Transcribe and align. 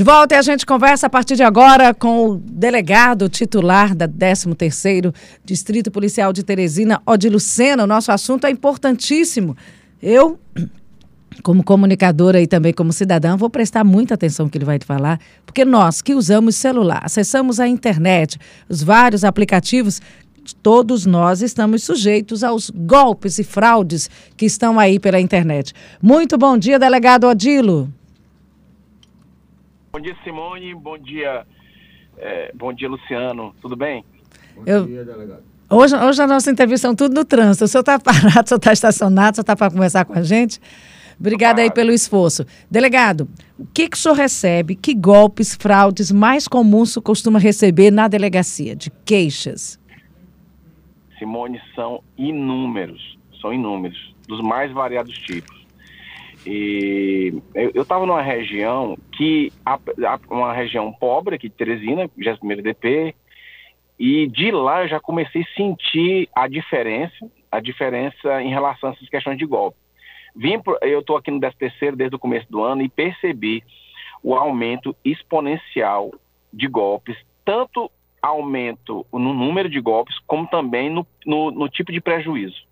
De 0.00 0.04
volta 0.04 0.34
e 0.34 0.38
a 0.38 0.40
gente 0.40 0.64
conversa 0.64 1.08
a 1.08 1.10
partir 1.10 1.36
de 1.36 1.42
agora 1.42 1.92
com 1.92 2.30
o 2.30 2.36
delegado 2.38 3.28
titular 3.28 3.94
da 3.94 4.08
13º 4.08 5.14
Distrito 5.44 5.90
Policial 5.90 6.32
de 6.32 6.42
Teresina, 6.42 7.02
Odilo 7.04 7.38
Sena. 7.38 7.84
O 7.84 7.86
nosso 7.86 8.10
assunto 8.10 8.46
é 8.46 8.50
importantíssimo. 8.50 9.54
Eu, 10.02 10.40
como 11.42 11.62
comunicadora 11.62 12.40
e 12.40 12.46
também 12.46 12.72
como 12.72 12.94
cidadã, 12.94 13.36
vou 13.36 13.50
prestar 13.50 13.84
muita 13.84 14.14
atenção 14.14 14.46
no 14.46 14.50
que 14.50 14.56
ele 14.56 14.64
vai 14.64 14.78
te 14.78 14.86
falar, 14.86 15.20
porque 15.44 15.66
nós 15.66 16.00
que 16.00 16.14
usamos 16.14 16.56
celular, 16.56 17.02
acessamos 17.04 17.60
a 17.60 17.68
internet, 17.68 18.38
os 18.70 18.82
vários 18.82 19.22
aplicativos, 19.22 20.00
todos 20.62 21.04
nós 21.04 21.42
estamos 21.42 21.84
sujeitos 21.84 22.42
aos 22.42 22.70
golpes 22.70 23.38
e 23.38 23.44
fraudes 23.44 24.08
que 24.34 24.46
estão 24.46 24.78
aí 24.78 24.98
pela 24.98 25.20
internet. 25.20 25.74
Muito 26.00 26.38
bom 26.38 26.56
dia, 26.56 26.78
delegado 26.78 27.24
Odilo. 27.24 27.92
Bom 29.92 29.98
dia, 29.98 30.16
Simone. 30.22 30.74
Bom 30.74 30.96
dia, 30.98 31.44
é, 32.16 32.52
bom 32.54 32.72
dia, 32.72 32.88
Luciano. 32.88 33.54
Tudo 33.60 33.74
bem? 33.74 34.04
Bom 34.54 34.62
Eu... 34.64 34.86
dia, 34.86 35.04
delegado. 35.04 35.42
Hoje, 35.68 35.96
hoje 35.96 36.20
a 36.22 36.26
nossa 36.26 36.50
entrevista 36.50 36.88
é 36.88 36.94
tudo 36.94 37.14
no 37.14 37.24
trânsito. 37.24 37.64
O 37.64 37.68
senhor 37.68 37.80
está 37.80 37.98
parado, 38.00 38.44
o 38.44 38.48
senhor 38.48 38.58
está 38.58 38.72
estacionado, 38.72 39.32
o 39.32 39.34
senhor 39.36 39.42
está 39.42 39.56
para 39.56 39.70
conversar 39.70 40.04
com 40.04 40.14
a 40.14 40.22
gente? 40.22 40.60
Obrigada 41.18 41.60
aí 41.60 41.70
pelo 41.70 41.92
esforço. 41.92 42.46
Delegado, 42.70 43.28
o 43.58 43.66
que, 43.66 43.88
que 43.88 43.96
o 43.96 44.00
senhor 44.00 44.14
recebe, 44.14 44.74
que 44.74 44.94
golpes, 44.94 45.54
fraudes 45.54 46.10
mais 46.10 46.48
comuns 46.48 46.90
o 46.90 46.92
senhor 46.94 47.02
costuma 47.02 47.38
receber 47.38 47.90
na 47.90 48.08
delegacia 48.08 48.74
de 48.74 48.90
queixas? 49.04 49.78
Simone, 51.18 51.60
são 51.74 52.02
inúmeros, 52.16 53.18
são 53.40 53.52
inúmeros, 53.52 54.14
dos 54.26 54.40
mais 54.40 54.72
variados 54.72 55.14
tipos. 55.18 55.59
E 56.46 57.34
eu 57.54 57.82
estava 57.82 58.06
numa 58.06 58.22
região 58.22 58.96
que, 59.12 59.52
uma 60.30 60.52
região 60.52 60.92
pobre 60.92 61.36
aqui 61.36 61.48
de 61.48 61.54
Teresina, 61.54 62.10
21 62.16 62.62
DP, 62.62 63.14
e 63.98 64.26
de 64.28 64.50
lá 64.50 64.82
eu 64.82 64.88
já 64.88 64.98
comecei 64.98 65.42
a 65.42 65.54
sentir 65.54 66.28
a 66.34 66.48
diferença, 66.48 67.30
a 67.52 67.60
diferença 67.60 68.42
em 68.42 68.48
relação 68.48 68.88
a 68.88 68.92
essas 68.92 69.08
questões 69.08 69.36
de 69.36 69.44
golpe. 69.44 69.76
Vim, 70.34 70.62
eu 70.80 71.00
estou 71.00 71.16
aqui 71.16 71.30
no 71.30 71.40
13 71.40 71.96
desde 71.96 72.16
o 72.16 72.18
começo 72.18 72.50
do 72.50 72.62
ano 72.62 72.82
e 72.82 72.88
percebi 72.88 73.62
o 74.22 74.34
aumento 74.34 74.96
exponencial 75.04 76.10
de 76.52 76.66
golpes, 76.66 77.16
tanto 77.44 77.90
aumento 78.22 79.04
no 79.12 79.34
número 79.34 79.68
de 79.68 79.80
golpes, 79.80 80.18
como 80.26 80.46
também 80.46 80.88
no, 80.88 81.06
no, 81.26 81.50
no 81.50 81.68
tipo 81.68 81.92
de 81.92 82.00
prejuízo. 82.00 82.64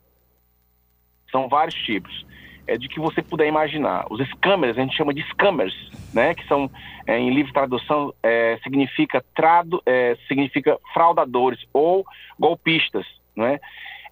São 1.31 1.48
vários 1.48 1.75
tipos 1.83 2.27
é, 2.69 2.77
de 2.77 2.86
que 2.86 3.00
você 3.00 3.22
puder 3.22 3.48
imaginar. 3.48 4.06
Os 4.11 4.20
scammers, 4.28 4.77
a 4.77 4.83
gente 4.83 4.97
chama 4.97 5.14
de 5.14 5.22
scammers, 5.30 5.74
né, 6.12 6.34
que 6.34 6.47
são, 6.47 6.70
é, 7.06 7.19
em 7.19 7.30
livre 7.30 7.52
tradução, 7.52 8.12
é, 8.22 8.58
significa, 8.62 9.24
trado, 9.34 9.83
é, 9.86 10.16
significa 10.28 10.78
fraudadores 10.92 11.58
ou 11.72 12.06
golpistas, 12.39 13.06
né? 13.34 13.58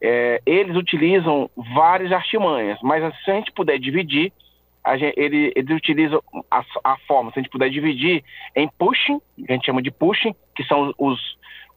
É, 0.00 0.42
eles 0.44 0.76
utilizam 0.76 1.48
várias 1.74 2.12
artimanhas, 2.12 2.78
mas 2.82 3.02
se 3.24 3.30
a 3.30 3.34
gente 3.34 3.50
puder 3.52 3.78
dividir, 3.78 4.30
gente, 4.98 5.18
ele, 5.18 5.52
eles 5.56 5.74
utilizam 5.74 6.22
a, 6.50 6.62
a, 6.84 6.96
forma, 7.08 7.32
se 7.32 7.38
a 7.38 7.42
gente 7.42 7.50
puder 7.50 7.70
dividir, 7.70 8.22
em 8.54 8.68
pushing, 8.78 9.20
que 9.36 9.50
a 9.50 9.54
gente 9.54 9.66
chama 9.66 9.82
de 9.82 9.90
pushing, 9.90 10.34
que 10.54 10.64
são 10.64 10.94
os, 10.98 11.18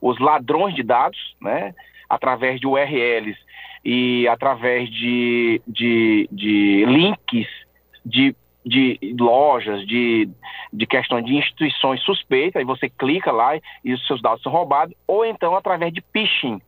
os 0.01 0.19
ladrões 0.19 0.75
de 0.75 0.83
dados, 0.83 1.35
né? 1.41 1.73
Através 2.09 2.59
de 2.59 2.67
URLs 2.67 3.37
e 3.83 4.27
através 4.27 4.89
de, 4.89 5.61
de, 5.67 6.27
de 6.31 6.85
links 6.85 7.47
de, 8.05 8.35
de 8.65 9.15
lojas, 9.19 9.85
de, 9.87 10.29
de 10.73 10.85
questão 10.85 11.21
de 11.21 11.35
instituições 11.35 12.01
suspeitas, 12.03 12.59
aí 12.59 12.65
você 12.65 12.89
clica 12.89 13.31
lá 13.31 13.57
e 13.83 13.93
os 13.93 14.05
seus 14.07 14.21
dados 14.21 14.41
são 14.41 14.51
roubados, 14.51 14.95
ou 15.07 15.25
então 15.25 15.55
através 15.55 15.93
de 15.93 16.03
phishing, 16.13 16.59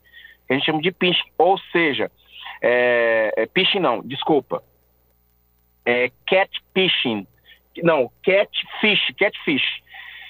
que 0.47 0.53
a 0.53 0.53
gente 0.53 0.65
chama 0.65 0.81
de 0.81 0.91
phishing, 0.91 1.29
ou 1.37 1.57
seja, 1.71 2.11
é, 2.61 3.33
é, 3.37 3.47
phishing 3.47 3.79
não, 3.79 4.01
desculpa, 4.01 4.63
é 5.85 6.11
catfishing, 6.27 7.25
não, 7.83 8.11
catfish, 8.23 9.13
catfish, 9.17 9.81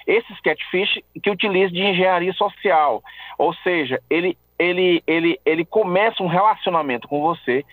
esses 0.07 0.39
catfish 0.41 0.99
que 1.21 1.29
utilizam 1.29 1.73
de 1.73 1.81
engenharia 1.81 2.33
social, 2.33 3.03
ou 3.37 3.53
seja, 3.55 4.01
ele 4.09 4.37
ele, 4.61 5.03
ele, 5.07 5.39
ele 5.43 5.65
começa 5.65 6.21
um 6.21 6.27
relacionamento 6.27 7.07
com 7.07 7.19
você, 7.19 7.65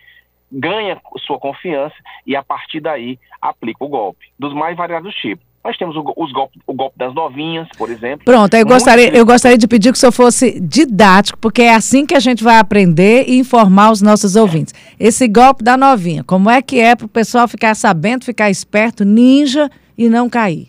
ganha 0.50 0.98
sua 1.18 1.38
confiança 1.38 1.94
e 2.26 2.34
a 2.34 2.42
partir 2.42 2.80
daí 2.80 3.18
aplica 3.42 3.84
o 3.84 3.88
golpe, 3.88 4.26
dos 4.38 4.54
mais 4.54 4.74
variados 4.74 5.14
tipos. 5.14 5.46
Nós 5.62 5.76
temos 5.76 5.96
o, 5.96 6.14
os 6.16 6.32
golpe, 6.32 6.58
o 6.66 6.72
golpe 6.72 6.96
das 6.96 7.12
novinhas, 7.12 7.68
por 7.76 7.90
exemplo. 7.90 8.24
Pronto, 8.24 8.54
eu 8.54 8.64
gostaria, 8.64 9.14
eu 9.14 9.26
gostaria 9.26 9.58
de 9.58 9.68
pedir 9.68 9.92
que 9.92 9.98
o 9.98 10.00
senhor 10.00 10.12
fosse 10.12 10.58
didático, 10.60 11.38
porque 11.38 11.60
é 11.60 11.74
assim 11.74 12.06
que 12.06 12.14
a 12.14 12.20
gente 12.20 12.42
vai 12.42 12.58
aprender 12.58 13.28
e 13.28 13.38
informar 13.38 13.90
os 13.90 14.00
nossos 14.00 14.34
ouvintes. 14.34 14.72
Esse 14.98 15.28
golpe 15.28 15.62
da 15.62 15.76
novinha, 15.76 16.24
como 16.24 16.48
é 16.48 16.62
que 16.62 16.80
é 16.80 16.96
para 16.96 17.04
o 17.04 17.08
pessoal 17.08 17.46
ficar 17.46 17.74
sabendo, 17.74 18.24
ficar 18.24 18.48
esperto, 18.48 19.04
ninja 19.04 19.68
e 19.96 20.08
não 20.08 20.30
cair? 20.30 20.68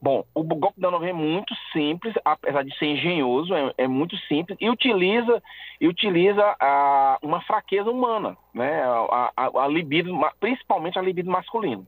Bom, 0.00 0.24
o 0.34 0.42
golpe 0.42 0.80
da 0.80 0.90
novela 0.90 1.10
é 1.10 1.14
muito 1.14 1.54
simples, 1.72 2.14
apesar 2.24 2.62
de 2.62 2.76
ser 2.78 2.86
engenhoso, 2.86 3.54
é, 3.54 3.72
é 3.78 3.88
muito 3.88 4.16
simples 4.28 4.56
e 4.60 4.68
utiliza, 4.68 5.42
e 5.80 5.88
utiliza 5.88 6.42
a, 6.60 7.18
uma 7.22 7.40
fraqueza 7.40 7.90
humana, 7.90 8.36
né? 8.54 8.82
A, 8.82 9.32
a, 9.36 9.64
a, 9.64 9.68
libido, 9.68 10.12
principalmente 10.38 10.98
a 10.98 11.02
libido 11.02 11.30
masculina. 11.30 11.82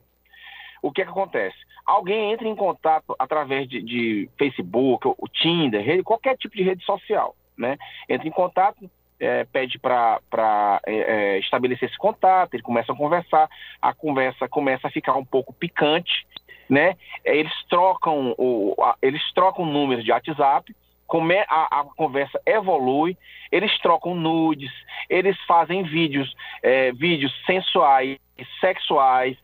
O 0.80 0.91
que, 0.91 1.02
é 1.02 1.04
que 1.04 1.10
acontece? 1.10 1.56
Alguém 1.84 2.32
entra 2.32 2.48
em 2.48 2.56
contato 2.56 3.14
através 3.19 3.69
de, 3.69 3.82
de 3.82 4.30
Facebook, 4.38 5.06
o 5.06 5.28
Tinder, 5.28 5.84
rede, 5.84 6.02
qualquer 6.02 6.36
tipo 6.36 6.56
de 6.56 6.62
rede 6.62 6.84
social, 6.84 7.36
né? 7.56 7.76
Entra 8.08 8.26
em 8.26 8.32
contato, 8.32 8.90
é, 9.20 9.44
pede 9.44 9.78
para 9.78 10.80
é, 10.86 10.94
é, 10.94 11.38
estabelecer 11.40 11.88
esse 11.88 11.98
contato, 11.98 12.54
ele 12.54 12.62
começa 12.62 12.92
a 12.92 12.96
conversar, 12.96 13.50
a 13.82 13.92
conversa 13.92 14.48
começa 14.48 14.86
a 14.86 14.90
ficar 14.90 15.14
um 15.16 15.25
pouco 15.25 15.52
picante, 15.52 16.26
né? 16.69 16.97
Eles 17.25 17.53
trocam 17.69 18.34
o, 18.37 18.75
eles 19.01 19.23
trocam 19.33 19.65
números 19.65 20.05
de 20.05 20.12
WhatsApp, 20.12 20.75
come, 21.06 21.39
a, 21.49 21.81
a, 21.81 21.84
conversa 21.97 22.41
evolui, 22.45 23.17
eles 23.51 23.77
trocam 23.79 24.15
nudes, 24.15 24.71
eles 25.09 25.37
fazem 25.47 25.83
vídeos, 25.83 26.34
é, 26.62 26.93
vídeos 26.93 27.33
sensuais, 27.47 28.19
sexuais, 28.61 29.37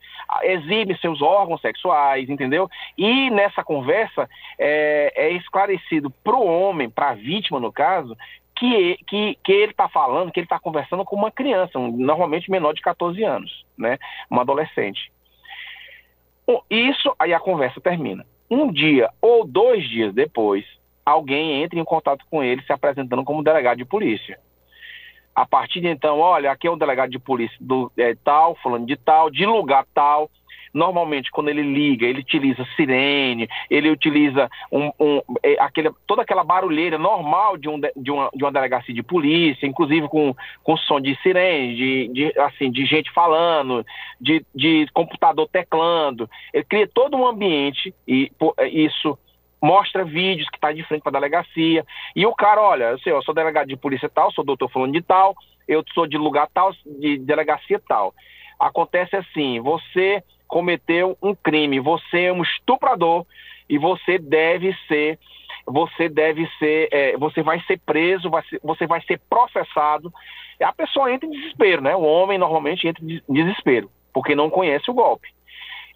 exibem 0.42 0.96
seus 0.98 1.22
órgãos 1.22 1.60
sexuais, 1.60 2.28
entendeu? 2.28 2.68
E 2.96 3.30
nessa 3.30 3.64
conversa 3.64 4.28
é, 4.58 5.12
é 5.16 5.30
esclarecido 5.32 6.10
para 6.10 6.36
o 6.36 6.46
homem, 6.46 6.90
para 6.90 7.10
a 7.10 7.14
vítima 7.14 7.58
no 7.58 7.72
caso, 7.72 8.16
que, 8.54 8.98
que, 9.06 9.38
que 9.42 9.52
ele 9.52 9.72
está 9.72 9.88
falando, 9.88 10.30
que 10.30 10.38
ele 10.40 10.46
está 10.46 10.58
conversando 10.58 11.04
com 11.04 11.16
uma 11.16 11.30
criança, 11.30 11.78
um, 11.78 11.90
normalmente 11.90 12.50
menor 12.50 12.72
de 12.72 12.82
14 12.82 13.22
anos, 13.24 13.64
né? 13.76 13.98
Uma 14.30 14.42
adolescente. 14.42 15.10
Isso, 16.70 17.14
aí 17.18 17.32
a 17.32 17.40
conversa 17.40 17.80
termina. 17.80 18.26
Um 18.50 18.70
dia 18.70 19.10
ou 19.20 19.46
dois 19.46 19.88
dias 19.88 20.12
depois, 20.12 20.64
alguém 21.04 21.62
entra 21.62 21.78
em 21.78 21.84
contato 21.84 22.24
com 22.30 22.42
ele 22.42 22.62
se 22.62 22.72
apresentando 22.72 23.24
como 23.24 23.42
delegado 23.42 23.78
de 23.78 23.84
polícia. 23.84 24.38
A 25.34 25.44
partir 25.44 25.80
de 25.80 25.88
então, 25.88 26.20
olha, 26.20 26.52
aqui 26.52 26.66
é 26.66 26.70
o 26.70 26.76
delegado 26.76 27.10
de 27.10 27.18
polícia 27.18 27.56
do 27.60 27.90
é, 27.96 28.14
tal, 28.22 28.54
falando 28.62 28.86
de 28.86 28.96
tal, 28.96 29.30
de 29.30 29.44
lugar 29.44 29.84
tal, 29.92 30.30
Normalmente, 30.74 31.30
quando 31.30 31.50
ele 31.50 31.62
liga, 31.62 32.04
ele 32.04 32.18
utiliza 32.18 32.66
sirene, 32.74 33.48
ele 33.70 33.88
utiliza 33.90 34.50
um, 34.72 34.90
um, 34.98 35.22
é, 35.40 35.54
aquele, 35.60 35.92
toda 36.04 36.22
aquela 36.22 36.42
barulheira 36.42 36.98
normal 36.98 37.56
de, 37.56 37.68
um, 37.68 37.80
de, 37.80 38.10
uma, 38.10 38.28
de 38.34 38.42
uma 38.42 38.50
delegacia 38.50 38.92
de 38.92 39.02
polícia, 39.02 39.66
inclusive 39.66 40.08
com, 40.08 40.34
com 40.64 40.76
som 40.76 41.00
de 41.00 41.14
sirene, 41.22 41.76
de, 41.76 42.08
de, 42.08 42.40
assim, 42.40 42.72
de 42.72 42.84
gente 42.86 43.08
falando, 43.12 43.86
de, 44.20 44.44
de 44.52 44.88
computador 44.92 45.48
teclando. 45.48 46.28
Ele 46.52 46.64
cria 46.64 46.88
todo 46.92 47.16
um 47.16 47.24
ambiente 47.24 47.94
e 48.08 48.32
é, 48.58 48.68
isso 48.68 49.16
mostra 49.62 50.04
vídeos 50.04 50.48
que 50.50 50.56
está 50.56 50.72
de 50.72 50.82
frente 50.82 51.02
para 51.02 51.10
a 51.10 51.20
delegacia. 51.20 51.86
E 52.16 52.26
o 52.26 52.34
cara, 52.34 52.60
olha, 52.60 52.84
eu, 52.84 52.98
sei, 52.98 53.12
eu 53.12 53.22
sou 53.22 53.32
delegado 53.32 53.68
de 53.68 53.76
polícia 53.76 54.08
tal, 54.08 54.32
sou 54.32 54.44
doutor 54.44 54.68
falando 54.68 54.92
de 54.92 55.00
tal, 55.02 55.36
eu 55.68 55.84
sou 55.94 56.04
de 56.06 56.18
lugar 56.18 56.48
tal, 56.52 56.72
de 56.84 57.16
delegacia 57.18 57.80
tal. 57.88 58.12
Acontece 58.58 59.16
assim, 59.16 59.60
você 59.60 60.22
cometeu 60.46 61.16
um 61.22 61.34
crime, 61.34 61.80
você 61.80 62.24
é 62.24 62.32
um 62.32 62.42
estuprador 62.42 63.26
e 63.68 63.78
você 63.78 64.18
deve 64.18 64.76
ser, 64.86 65.18
você 65.66 66.08
deve 66.08 66.48
ser, 66.58 66.88
é, 66.92 67.16
você 67.16 67.42
vai 67.42 67.60
ser 67.62 67.78
preso, 67.80 68.30
vai 68.30 68.42
ser, 68.44 68.60
você 68.62 68.86
vai 68.86 69.00
ser 69.02 69.20
processado. 69.28 70.12
A 70.62 70.72
pessoa 70.72 71.12
entra 71.12 71.26
em 71.26 71.32
desespero, 71.32 71.82
né? 71.82 71.96
O 71.96 72.02
homem 72.02 72.38
normalmente 72.38 72.86
entra 72.86 73.02
em 73.04 73.20
desespero, 73.28 73.90
porque 74.12 74.34
não 74.34 74.50
conhece 74.50 74.90
o 74.90 74.94
golpe. 74.94 75.28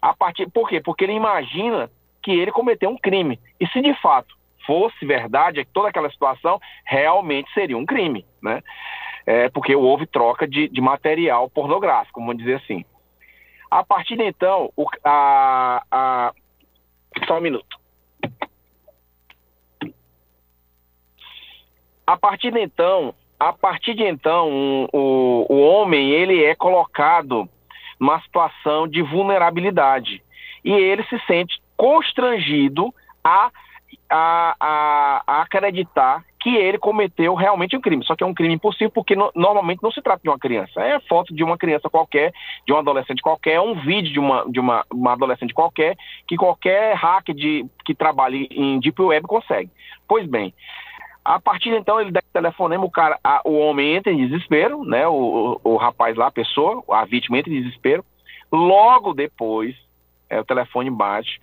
A 0.01 0.13
partir, 0.13 0.49
por 0.49 0.67
quê? 0.67 0.81
Porque 0.81 1.03
ele 1.03 1.13
imagina 1.13 1.89
que 2.21 2.31
ele 2.31 2.51
cometeu 2.51 2.89
um 2.89 2.97
crime. 2.97 3.39
E 3.59 3.67
se 3.67 3.81
de 3.81 3.93
fato 4.01 4.37
fosse 4.65 5.05
verdade, 5.05 5.59
é 5.59 5.65
que 5.65 5.71
toda 5.71 5.89
aquela 5.89 6.09
situação 6.09 6.59
realmente 6.85 7.51
seria 7.53 7.77
um 7.77 7.85
crime, 7.85 8.25
né? 8.41 8.61
É, 9.25 9.49
porque 9.49 9.75
houve 9.75 10.07
troca 10.07 10.47
de, 10.47 10.67
de 10.69 10.81
material 10.81 11.49
pornográfico, 11.49 12.19
vamos 12.19 12.37
dizer 12.37 12.55
assim. 12.55 12.83
A 13.69 13.83
partir 13.83 14.17
de 14.17 14.23
então, 14.23 14.71
o, 14.75 14.85
a, 15.03 15.83
a, 15.91 16.33
Só 17.27 17.37
um 17.37 17.41
minuto. 17.41 17.77
A 22.05 22.17
partir 22.17 22.51
de 22.51 22.59
então, 22.59 23.13
a 23.39 23.53
partir 23.53 23.93
de 23.93 24.03
então, 24.03 24.87
o, 24.91 25.45
o 25.47 25.61
homem 25.61 26.09
ele 26.09 26.43
é 26.43 26.55
colocado 26.55 27.47
numa 27.99 28.19
situação 28.21 28.87
de 28.87 29.03
vulnerabilidade 29.03 30.23
e 30.65 30.71
ele 30.71 31.03
se 31.03 31.19
sente 31.27 31.61
constrangido 31.77 32.93
a, 33.23 33.51
a, 34.09 34.55
a, 34.59 35.23
a 35.27 35.41
acreditar 35.43 36.25
que 36.39 36.55
ele 36.55 36.77
cometeu 36.77 37.35
realmente 37.35 37.75
um 37.75 37.81
crime. 37.81 38.05
Só 38.05 38.15
que 38.15 38.23
é 38.23 38.27
um 38.27 38.33
crime 38.33 38.53
impossível 38.53 38.89
porque 38.89 39.15
no, 39.15 39.31
normalmente 39.35 39.83
não 39.83 39.91
se 39.91 40.01
trata 40.01 40.21
de 40.23 40.29
uma 40.29 40.39
criança. 40.39 40.81
É 40.81 40.99
foto 41.01 41.33
de 41.35 41.43
uma 41.43 41.57
criança 41.57 41.89
qualquer, 41.89 42.31
de 42.65 42.71
um 42.71 42.77
adolescente 42.77 43.21
qualquer, 43.21 43.59
um 43.59 43.75
vídeo 43.75 44.13
de 44.13 44.19
uma, 44.19 44.45
de 44.49 44.59
uma, 44.59 44.85
uma 44.91 45.13
adolescente 45.13 45.53
qualquer, 45.53 45.97
que 46.25 46.37
qualquer 46.37 46.95
hacker 46.95 47.35
de, 47.35 47.65
que 47.83 47.93
trabalhe 47.93 48.47
em 48.51 48.79
Deep 48.79 49.01
Web 49.01 49.27
consegue. 49.27 49.69
Pois 50.07 50.25
bem, 50.25 50.53
a 51.25 51.39
partir 51.39 51.71
de 51.71 51.77
então 51.77 51.99
ele 51.99 52.11
dá 52.11 52.21
telefonema, 52.31 52.85
o 52.85 52.91
cara, 52.91 53.19
a, 53.21 53.41
o 53.43 53.57
homem 53.57 53.95
entra 53.95 54.11
em 54.11 54.27
desespero, 54.27 54.83
né? 54.85 55.07
O, 55.07 55.59
o, 55.63 55.73
o, 55.73 55.77
rapaz 55.77 56.15
lá, 56.15 56.27
a 56.27 56.31
pessoa, 56.31 56.83
a 56.89 57.03
vítima 57.03 57.37
entra 57.37 57.51
em 57.51 57.61
desespero. 57.61 58.03
Logo 58.51 59.13
depois, 59.13 59.75
é, 60.29 60.39
o 60.39 60.45
telefone 60.45 60.89
bate. 60.89 61.39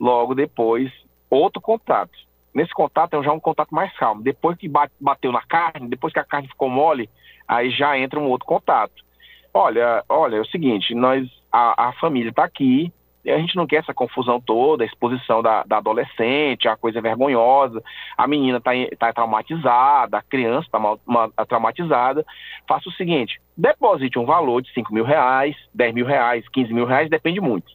Logo 0.00 0.34
depois, 0.34 0.90
outro 1.30 1.60
contato 1.60 2.10
Nesse 2.54 2.72
contato 2.72 3.16
é 3.16 3.22
já 3.22 3.32
um 3.32 3.40
contato 3.40 3.74
mais 3.74 3.92
calmo. 3.96 4.22
Depois 4.22 4.56
que 4.56 4.68
bate, 4.68 4.92
bateu 5.00 5.32
na 5.32 5.42
carne, 5.42 5.88
depois 5.88 6.12
que 6.12 6.18
a 6.18 6.24
carne 6.24 6.48
ficou 6.48 6.68
mole, 6.68 7.08
aí 7.48 7.70
já 7.70 7.98
entra 7.98 8.20
um 8.20 8.28
outro 8.28 8.46
contato. 8.46 9.02
Olha, 9.54 10.04
olha, 10.08 10.36
é 10.36 10.40
o 10.40 10.46
seguinte, 10.46 10.94
nós, 10.94 11.28
a, 11.50 11.88
a 11.88 11.92
família 11.94 12.30
está 12.30 12.44
aqui, 12.44 12.92
a 13.30 13.38
gente 13.38 13.54
não 13.54 13.66
quer 13.66 13.76
essa 13.76 13.94
confusão 13.94 14.40
toda, 14.40 14.82
a 14.82 14.86
exposição 14.86 15.42
da, 15.42 15.62
da 15.62 15.76
adolescente, 15.76 16.66
a 16.66 16.76
coisa 16.76 17.00
vergonhosa, 17.00 17.82
a 18.16 18.26
menina 18.26 18.58
está 18.58 18.72
tá 18.98 19.12
traumatizada, 19.12 20.18
a 20.18 20.22
criança 20.22 20.66
está 20.66 21.44
traumatizada. 21.46 22.26
Faça 22.66 22.88
o 22.88 22.92
seguinte, 22.92 23.40
deposite 23.56 24.18
um 24.18 24.24
valor 24.24 24.60
de 24.62 24.72
5 24.72 24.92
mil 24.92 25.04
reais, 25.04 25.54
10 25.72 25.94
mil 25.94 26.06
reais, 26.06 26.48
15 26.48 26.72
mil 26.72 26.86
reais, 26.86 27.08
depende 27.08 27.40
muito. 27.40 27.70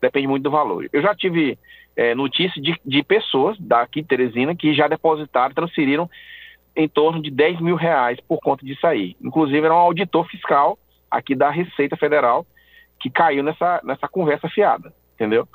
Depende 0.00 0.28
muito 0.28 0.44
do 0.44 0.50
valor. 0.50 0.88
Eu 0.92 1.02
já 1.02 1.14
tive 1.14 1.58
é, 1.96 2.14
notícia 2.14 2.60
de, 2.60 2.78
de 2.84 3.02
pessoas 3.02 3.56
daqui 3.58 4.02
de 4.02 4.08
Teresina 4.08 4.54
que 4.54 4.74
já 4.74 4.86
depositaram, 4.86 5.54
transferiram 5.54 6.08
em 6.76 6.86
torno 6.86 7.22
de 7.22 7.30
10 7.30 7.60
mil 7.60 7.74
reais 7.74 8.20
por 8.28 8.38
conta 8.40 8.64
disso 8.64 8.86
aí. 8.86 9.16
Inclusive, 9.22 9.64
era 9.64 9.74
um 9.74 9.78
auditor 9.78 10.28
fiscal 10.28 10.78
aqui 11.10 11.34
da 11.34 11.50
Receita 11.50 11.96
Federal 11.96 12.46
que 13.00 13.08
caiu 13.08 13.42
nessa, 13.42 13.80
nessa 13.82 14.06
conversa 14.06 14.48
fiada, 14.48 14.92
entendeu? 15.14 15.48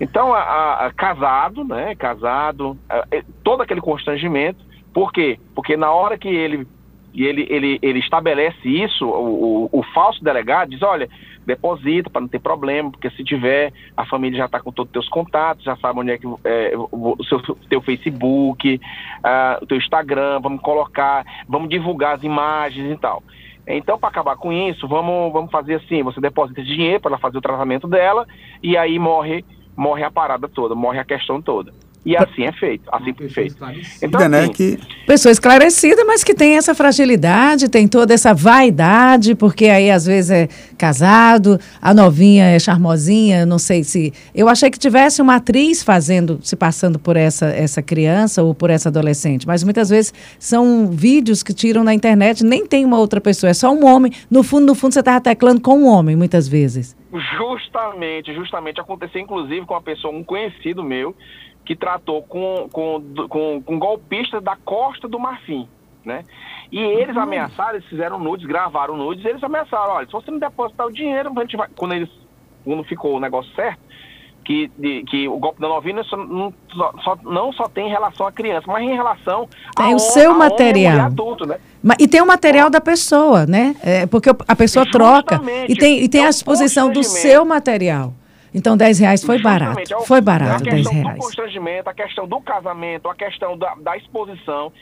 Então, 0.00 0.32
a, 0.32 0.86
a, 0.86 0.92
casado, 0.92 1.64
né, 1.64 1.94
casado, 1.96 2.78
a, 2.88 3.04
é, 3.10 3.24
todo 3.42 3.62
aquele 3.62 3.80
constrangimento, 3.80 4.64
por 4.92 5.12
quê? 5.12 5.38
Porque 5.54 5.76
na 5.76 5.90
hora 5.90 6.16
que 6.16 6.28
ele, 6.28 6.66
ele, 7.14 7.46
ele, 7.50 7.78
ele 7.82 7.98
estabelece 7.98 8.68
isso, 8.68 9.06
o, 9.06 9.68
o, 9.72 9.80
o 9.80 9.82
falso 9.94 10.22
delegado 10.24 10.70
diz, 10.70 10.82
olha, 10.82 11.08
deposita 11.44 12.08
para 12.08 12.20
não 12.20 12.28
ter 12.28 12.38
problema, 12.38 12.90
porque 12.90 13.10
se 13.10 13.24
tiver, 13.24 13.72
a 13.96 14.06
família 14.06 14.38
já 14.38 14.46
está 14.46 14.60
com 14.60 14.72
todos 14.72 14.88
os 14.88 14.92
teus 14.92 15.08
contatos, 15.08 15.64
já 15.64 15.76
sabe 15.76 16.00
onde 16.00 16.12
é 16.12 16.18
que 16.18 16.26
é, 16.44 16.72
o 16.76 17.16
seu 17.24 17.40
teu 17.68 17.82
Facebook, 17.82 18.76
uh, 18.76 19.62
o 19.62 19.66
teu 19.66 19.76
Instagram, 19.76 20.40
vamos 20.40 20.62
colocar, 20.62 21.24
vamos 21.48 21.68
divulgar 21.68 22.16
as 22.16 22.22
imagens 22.22 22.92
e 22.92 22.96
tal. 22.96 23.22
Então, 23.66 23.98
para 23.98 24.08
acabar 24.08 24.36
com 24.36 24.52
isso, 24.52 24.88
vamos, 24.88 25.32
vamos 25.32 25.50
fazer 25.50 25.74
assim: 25.74 26.02
você 26.02 26.20
deposita 26.20 26.60
esse 26.60 26.70
dinheiro 26.70 27.00
para 27.00 27.10
ela 27.10 27.18
fazer 27.18 27.38
o 27.38 27.42
tratamento 27.42 27.86
dela, 27.86 28.26
e 28.62 28.76
aí 28.76 28.98
morre, 28.98 29.44
morre 29.76 30.02
a 30.02 30.10
parada 30.10 30.48
toda, 30.48 30.74
morre 30.74 30.98
a 30.98 31.04
questão 31.04 31.40
toda. 31.40 31.72
E 32.04 32.16
assim 32.16 32.42
é 32.42 32.52
feito, 32.52 32.82
assim 32.90 33.14
foi 33.14 33.28
feito. 33.28 33.56
Então, 34.02 34.28
né, 34.28 34.40
assim, 34.40 34.52
que... 34.52 34.78
Pessoa 35.06 35.30
esclarecida, 35.30 36.04
mas 36.04 36.24
que 36.24 36.34
tem 36.34 36.56
essa 36.56 36.74
fragilidade, 36.74 37.68
tem 37.68 37.86
toda 37.86 38.12
essa 38.12 38.34
vaidade, 38.34 39.36
porque 39.36 39.66
aí 39.66 39.88
às 39.88 40.04
vezes 40.04 40.30
é 40.30 40.48
casado, 40.76 41.60
a 41.80 41.94
novinha 41.94 42.46
é 42.46 42.58
charmosinha, 42.58 43.46
não 43.46 43.58
sei 43.58 43.84
se... 43.84 44.12
Eu 44.34 44.48
achei 44.48 44.68
que 44.68 44.78
tivesse 44.78 45.22
uma 45.22 45.36
atriz 45.36 45.82
fazendo, 45.82 46.40
se 46.42 46.56
passando 46.56 46.98
por 46.98 47.16
essa, 47.16 47.46
essa 47.46 47.80
criança 47.80 48.42
ou 48.42 48.52
por 48.52 48.68
essa 48.68 48.88
adolescente, 48.88 49.46
mas 49.46 49.62
muitas 49.62 49.88
vezes 49.88 50.12
são 50.40 50.90
vídeos 50.90 51.42
que 51.42 51.54
tiram 51.54 51.84
na 51.84 51.94
internet, 51.94 52.44
nem 52.44 52.66
tem 52.66 52.84
uma 52.84 52.98
outra 52.98 53.20
pessoa, 53.20 53.50
é 53.50 53.54
só 53.54 53.72
um 53.72 53.86
homem. 53.86 54.10
No 54.28 54.42
fundo, 54.42 54.66
no 54.66 54.74
fundo, 54.74 54.92
você 54.92 55.00
estava 55.00 55.20
teclando 55.20 55.60
com 55.60 55.78
um 55.78 55.86
homem, 55.86 56.16
muitas 56.16 56.48
vezes. 56.48 56.96
Justamente, 57.36 58.34
justamente. 58.34 58.80
Aconteceu, 58.80 59.20
inclusive, 59.20 59.66
com 59.66 59.74
uma 59.74 59.82
pessoa, 59.82 60.12
um 60.12 60.24
conhecido 60.24 60.82
meu, 60.82 61.14
que 61.64 61.76
tratou 61.76 62.22
com, 62.22 62.68
com, 62.72 63.02
com, 63.28 63.62
com 63.62 63.78
golpistas 63.78 64.42
da 64.42 64.56
Costa 64.56 65.08
do 65.08 65.18
Marfim, 65.18 65.68
né? 66.04 66.24
E 66.70 66.78
eles 66.78 67.14
uhum. 67.16 67.22
ameaçaram, 67.22 67.76
eles 67.76 67.88
fizeram 67.88 68.18
nudes, 68.18 68.46
gravaram 68.46 68.96
nudes, 68.96 69.24
eles 69.24 69.42
ameaçaram, 69.42 69.92
olha, 69.92 70.06
se 70.06 70.12
você 70.12 70.30
não 70.30 70.38
depositar 70.38 70.86
o 70.86 70.92
dinheiro, 70.92 71.32
a 71.36 71.40
gente 71.40 71.56
vai... 71.56 71.68
Quando 71.76 71.94
eles, 71.94 72.08
quando 72.64 72.82
ficou 72.84 73.16
o 73.16 73.20
negócio 73.20 73.54
certo, 73.54 73.78
que, 74.44 74.70
de, 74.76 75.04
que 75.04 75.28
o 75.28 75.38
golpe 75.38 75.60
da 75.60 75.68
novinha 75.68 76.02
só, 76.04 76.16
não, 76.16 76.52
só, 77.04 77.18
não 77.22 77.52
só 77.52 77.68
tem 77.68 77.86
em 77.86 77.90
relação 77.90 78.26
à 78.26 78.32
criança, 78.32 78.64
mas 78.66 78.82
em 78.82 78.94
relação 78.94 79.48
tem 79.76 79.94
o 79.94 79.98
seu 79.98 80.34
material. 80.34 81.06
Adulto, 81.06 81.46
né? 81.46 81.58
E 81.98 82.08
tem 82.08 82.20
o 82.20 82.26
material 82.26 82.68
da 82.68 82.80
pessoa, 82.80 83.46
né? 83.46 83.76
É, 83.82 84.06
porque 84.06 84.30
a 84.30 84.56
pessoa 84.56 84.84
Justamente. 84.84 84.90
troca 84.90 85.40
e 85.68 85.76
tem, 85.76 86.02
e 86.02 86.08
tem 86.08 86.24
a 86.24 86.30
exposição 86.30 86.90
do 86.90 87.02
seu 87.02 87.44
material. 87.44 88.14
Então, 88.54 88.76
10 88.76 88.98
reais 88.98 89.24
foi 89.24 89.40
barato. 89.40 89.80
É 89.80 90.04
foi 90.04 90.20
barato, 90.20 90.64
10 90.64 90.74
reais. 90.74 90.86
A 90.86 90.90
questão 90.90 91.14
do 91.14 91.20
constrangimento, 91.20 91.90
a 91.90 91.94
questão 91.94 92.28
do 92.28 92.40
casamento, 92.40 93.08
a 93.08 93.14
questão 93.14 93.58
da, 93.58 93.74
da 93.76 93.96
exposição, 93.96 94.72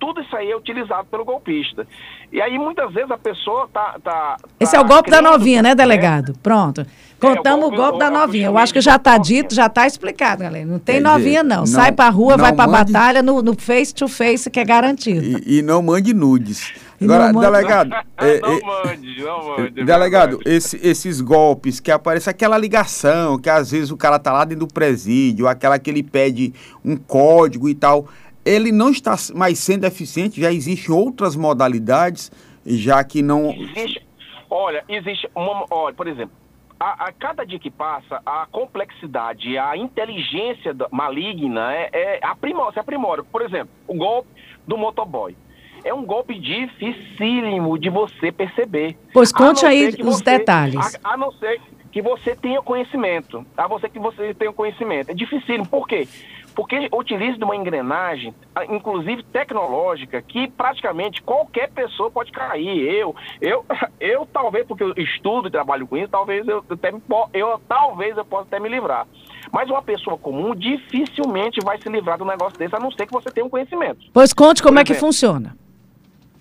tudo 0.00 0.20
isso 0.22 0.34
aí 0.34 0.50
é 0.50 0.56
utilizado 0.56 1.06
pelo 1.10 1.24
golpista. 1.24 1.86
E 2.32 2.40
aí, 2.40 2.58
muitas 2.58 2.92
vezes, 2.92 3.10
a 3.10 3.18
pessoa 3.18 3.68
tá. 3.72 3.96
tá, 4.02 4.36
tá 4.38 4.48
Esse 4.58 4.74
é 4.74 4.80
o 4.80 4.84
golpe 4.84 5.10
da 5.10 5.20
novinha, 5.20 5.62
né, 5.62 5.74
delegado? 5.74 6.32
Pronto. 6.42 6.86
Contamos 7.20 7.64
é, 7.64 7.66
o 7.66 7.70
golpe, 7.70 7.74
o 7.74 7.76
golpe 7.76 7.98
da 7.98 8.10
novinha. 8.10 8.46
Eu 8.46 8.56
acho 8.56 8.72
que 8.72 8.80
já 8.80 8.96
está 8.96 9.18
dito, 9.18 9.54
já 9.54 9.66
está 9.66 9.86
explicado, 9.86 10.42
galera. 10.42 10.64
Não 10.64 10.78
tem 10.78 10.96
Quer 10.96 11.02
novinha, 11.02 11.42
não. 11.42 11.58
não. 11.58 11.66
Sai 11.66 11.92
pra 11.92 12.08
rua, 12.08 12.38
vai 12.38 12.52
pra 12.54 12.66
mande... 12.66 12.92
batalha 12.92 13.22
no, 13.22 13.42
no 13.42 13.54
face 13.54 13.94
to 13.94 14.08
face, 14.08 14.50
que 14.50 14.58
é 14.58 14.64
garantido. 14.64 15.22
E, 15.22 15.58
e 15.58 15.62
não 15.62 15.82
mande 15.82 16.14
nudes. 16.14 16.72
Agora, 17.00 17.32
delegado. 17.32 17.94
é, 18.18 18.40
não 18.40 18.60
mande, 18.60 19.22
não 19.22 19.56
mande. 19.56 19.84
Delegado, 19.84 20.40
esse, 20.44 20.76
esses 20.86 21.20
golpes 21.20 21.80
que 21.80 21.90
aparece 21.90 22.28
aquela 22.28 22.58
ligação, 22.58 23.38
que 23.38 23.48
às 23.48 23.70
vezes 23.70 23.90
o 23.90 23.96
cara 23.96 24.18
tá 24.18 24.32
lá 24.32 24.44
dentro 24.44 24.66
do 24.66 24.72
presídio, 24.72 25.48
aquela 25.48 25.78
que 25.78 25.88
ele 25.88 26.02
pede 26.02 26.52
um 26.84 26.96
código 26.96 27.68
e 27.68 27.74
tal 27.74 28.08
ele 28.44 28.72
não 28.72 28.90
está 28.90 29.14
mais 29.34 29.58
sendo 29.58 29.84
eficiente, 29.84 30.40
já 30.40 30.52
existem 30.52 30.94
outras 30.94 31.36
modalidades, 31.36 32.30
já 32.64 33.02
que 33.04 33.22
não. 33.22 33.50
Existe, 33.50 34.06
olha, 34.48 34.84
existe 34.88 35.28
uma. 35.34 35.66
Olha, 35.70 35.94
por 35.94 36.08
exemplo, 36.08 36.34
a, 36.78 37.08
a, 37.08 37.12
cada 37.12 37.44
dia 37.44 37.58
que 37.58 37.70
passa, 37.70 38.20
a 38.24 38.46
complexidade, 38.50 39.58
a 39.58 39.76
inteligência 39.76 40.74
maligna 40.90 41.72
é, 41.74 41.90
é 41.92 42.20
aprimora, 42.22 42.72
se 42.72 42.80
aprimora. 42.80 43.22
Por 43.22 43.42
exemplo, 43.42 43.70
o 43.86 43.94
golpe 43.94 44.28
do 44.66 44.76
motoboy. 44.78 45.36
É 45.84 45.92
um 45.92 46.04
golpe 46.04 46.38
dificílimo 46.38 47.78
de 47.78 47.90
você 47.90 48.30
perceber. 48.30 48.96
Pois 49.12 49.32
conte 49.32 49.64
aí 49.64 49.88
os 49.88 49.96
você, 49.96 50.38
detalhes. 50.38 50.98
A, 51.02 51.14
a, 51.14 51.16
não 51.16 51.32
ser 51.32 51.60
que 51.90 52.00
você 52.00 52.36
tenha 52.36 52.62
conhecimento. 52.62 53.44
A 53.56 53.66
você 53.66 53.88
que 53.88 53.98
você 53.98 54.32
tenha 54.34 54.52
conhecimento. 54.52 55.10
É 55.10 55.14
dificílimo. 55.14 55.66
Por 55.66 55.86
quê? 55.86 56.06
porque 56.54 56.88
utiliza 56.92 57.38
de 57.38 57.44
uma 57.44 57.56
engrenagem, 57.56 58.34
inclusive 58.68 59.22
tecnológica, 59.24 60.20
que 60.20 60.48
praticamente 60.48 61.22
qualquer 61.22 61.70
pessoa 61.70 62.10
pode 62.10 62.30
cair. 62.32 62.82
Eu, 62.82 63.14
eu, 63.40 63.64
eu 63.98 64.28
talvez 64.30 64.66
porque 64.66 64.84
eu 64.84 64.92
estudo 64.96 65.48
e 65.48 65.50
trabalho 65.50 65.86
com 65.86 65.96
isso, 65.96 66.08
talvez 66.08 66.46
eu, 66.46 66.64
até, 66.68 66.92
eu 67.32 67.60
talvez 67.68 68.16
eu 68.16 68.24
possa 68.24 68.44
até 68.44 68.60
me 68.60 68.68
livrar. 68.68 69.06
Mas 69.52 69.68
uma 69.68 69.82
pessoa 69.82 70.16
comum 70.16 70.54
dificilmente 70.54 71.60
vai 71.64 71.80
se 71.80 71.88
livrar 71.88 72.18
do 72.18 72.24
negócio 72.24 72.58
desse, 72.58 72.74
a 72.74 72.78
não 72.78 72.90
ser 72.92 73.06
que 73.06 73.12
você 73.12 73.30
tenha 73.30 73.46
um 73.46 73.50
conhecimento. 73.50 74.00
Pois 74.12 74.32
conte 74.32 74.62
como 74.62 74.78
é 74.78 74.84
que 74.84 74.94
funciona. 74.94 75.56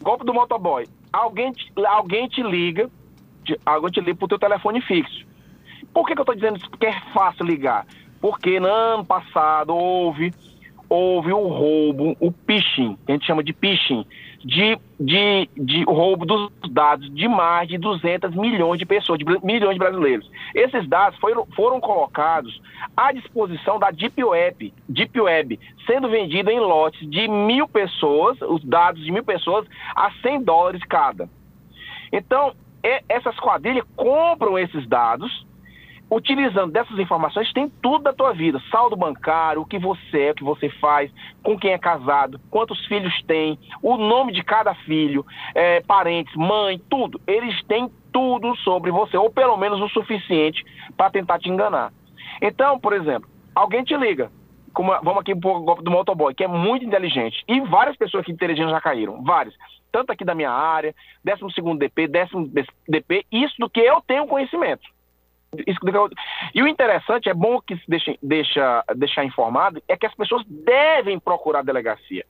Golpe 0.01 0.25
do 0.25 0.33
motoboy. 0.33 0.87
Alguém 1.11 1.51
te, 1.51 1.71
alguém 1.85 2.27
te 2.27 2.41
liga, 2.41 2.89
te, 3.43 3.59
alguém 3.65 3.91
te 3.91 3.99
liga 3.99 4.15
pro 4.15 4.27
teu 4.27 4.39
telefone 4.39 4.81
fixo. 4.81 5.25
Por 5.93 6.05
que, 6.05 6.13
que 6.13 6.19
eu 6.19 6.23
estou 6.23 6.35
dizendo 6.35 6.59
que 6.77 6.85
é 6.85 6.99
fácil 7.13 7.45
ligar? 7.45 7.85
Porque 8.21 8.59
no 8.59 8.67
ano 8.67 9.05
passado 9.05 9.75
houve, 9.75 10.33
houve 10.87 11.33
o 11.33 11.47
roubo, 11.47 12.15
o 12.19 12.31
phishing, 12.45 12.97
que 13.05 13.11
a 13.11 13.15
gente 13.15 13.25
chama 13.25 13.43
de 13.43 13.53
phishing, 13.53 14.05
de, 14.39 14.77
de, 14.99 15.49
de 15.55 15.83
roubo 15.83 16.25
dos 16.25 16.49
dados 16.71 17.13
de 17.13 17.27
mais 17.27 17.67
de 17.67 17.77
200 17.77 18.33
milhões 18.35 18.79
de 18.79 18.85
pessoas, 18.85 19.19
de 19.19 19.25
milhões 19.43 19.73
de 19.73 19.79
brasileiros. 19.79 20.29
Esses 20.55 20.87
dados 20.87 21.19
foram, 21.19 21.45
foram 21.55 21.79
colocados 21.79 22.61
à 22.95 23.11
disposição 23.11 23.77
da 23.79 23.91
Deep 23.91 24.23
Web, 24.23 24.73
Deep 24.87 25.19
Web, 25.19 25.59
sendo 25.85 26.09
vendido 26.09 26.49
em 26.49 26.59
lotes 26.59 27.09
de 27.09 27.27
mil 27.27 27.67
pessoas, 27.67 28.37
os 28.41 28.63
dados 28.63 29.03
de 29.03 29.11
mil 29.11 29.23
pessoas, 29.23 29.67
a 29.95 30.11
100 30.21 30.43
dólares 30.43 30.81
cada. 30.85 31.29
Então, 32.11 32.53
essas 33.07 33.37
quadrilhas 33.39 33.85
compram 33.95 34.57
esses 34.57 34.87
dados 34.87 35.45
utilizando 36.09 36.71
dessas 36.71 36.97
informações, 36.97 37.51
tem 37.53 37.69
tudo 37.81 38.03
da 38.03 38.13
tua 38.13 38.33
vida: 38.33 38.61
saldo 38.71 38.95
bancário, 38.95 39.61
o 39.61 39.65
que 39.65 39.77
você 39.77 40.27
é, 40.27 40.31
o 40.31 40.35
que 40.35 40.43
você 40.43 40.69
faz, 40.69 41.11
com 41.43 41.57
quem 41.57 41.71
é 41.71 41.77
casado, 41.77 42.39
quantos 42.49 42.83
filhos 42.87 43.13
tem, 43.23 43.59
o 43.81 43.97
nome 43.97 44.31
de 44.31 44.43
cada 44.43 44.73
filho, 44.73 45.25
é, 45.53 45.81
parentes, 45.81 46.35
mãe, 46.35 46.81
tudo. 46.89 47.21
Eles 47.27 47.61
têm 47.65 47.89
tudo 48.11 48.55
sobre 48.57 48.91
você, 48.91 49.17
ou 49.17 49.29
pelo 49.29 49.55
menos 49.57 49.79
o 49.81 49.89
suficiente 49.89 50.65
para 50.97 51.11
tentar 51.11 51.39
te 51.39 51.49
enganar. 51.49 51.93
Então, 52.41 52.79
por 52.79 52.93
exemplo, 52.93 53.29
alguém 53.53 53.83
te 53.83 53.95
liga, 53.95 54.31
como, 54.73 54.91
vamos 55.03 55.21
aqui 55.21 55.33
um 55.33 55.39
pouco 55.39 55.81
do 55.81 55.91
motoboy, 55.91 56.33
que 56.33 56.43
é 56.43 56.47
muito 56.47 56.85
inteligente, 56.85 57.43
e 57.47 57.59
várias 57.61 57.97
pessoas 57.97 58.21
aqui 58.21 58.31
inteligentes 58.31 58.71
já 58.71 58.81
caíram, 58.81 59.23
várias, 59.23 59.53
tanto 59.91 60.11
aqui 60.11 60.23
da 60.23 60.35
minha 60.35 60.51
área, 60.51 60.95
12 61.23 61.77
DP, 61.77 62.07
décimo 62.07 62.49
DP, 62.87 63.25
isso 63.31 63.55
do 63.59 63.69
que 63.69 63.79
eu 63.79 64.01
tenho 64.01 64.27
conhecimento. 64.27 64.83
Isso, 65.65 65.79
e 66.53 66.61
o 66.61 66.67
interessante, 66.67 67.29
é 67.29 67.33
bom 67.33 67.59
que 67.59 67.75
se 67.75 67.83
deixe, 67.87 68.19
deixa, 68.21 68.83
deixar 68.95 69.25
informado, 69.25 69.81
é 69.87 69.97
que 69.97 70.05
as 70.05 70.13
pessoas 70.13 70.43
devem 70.47 71.19
procurar 71.19 71.59
a 71.59 71.63
delegacia 71.63 72.25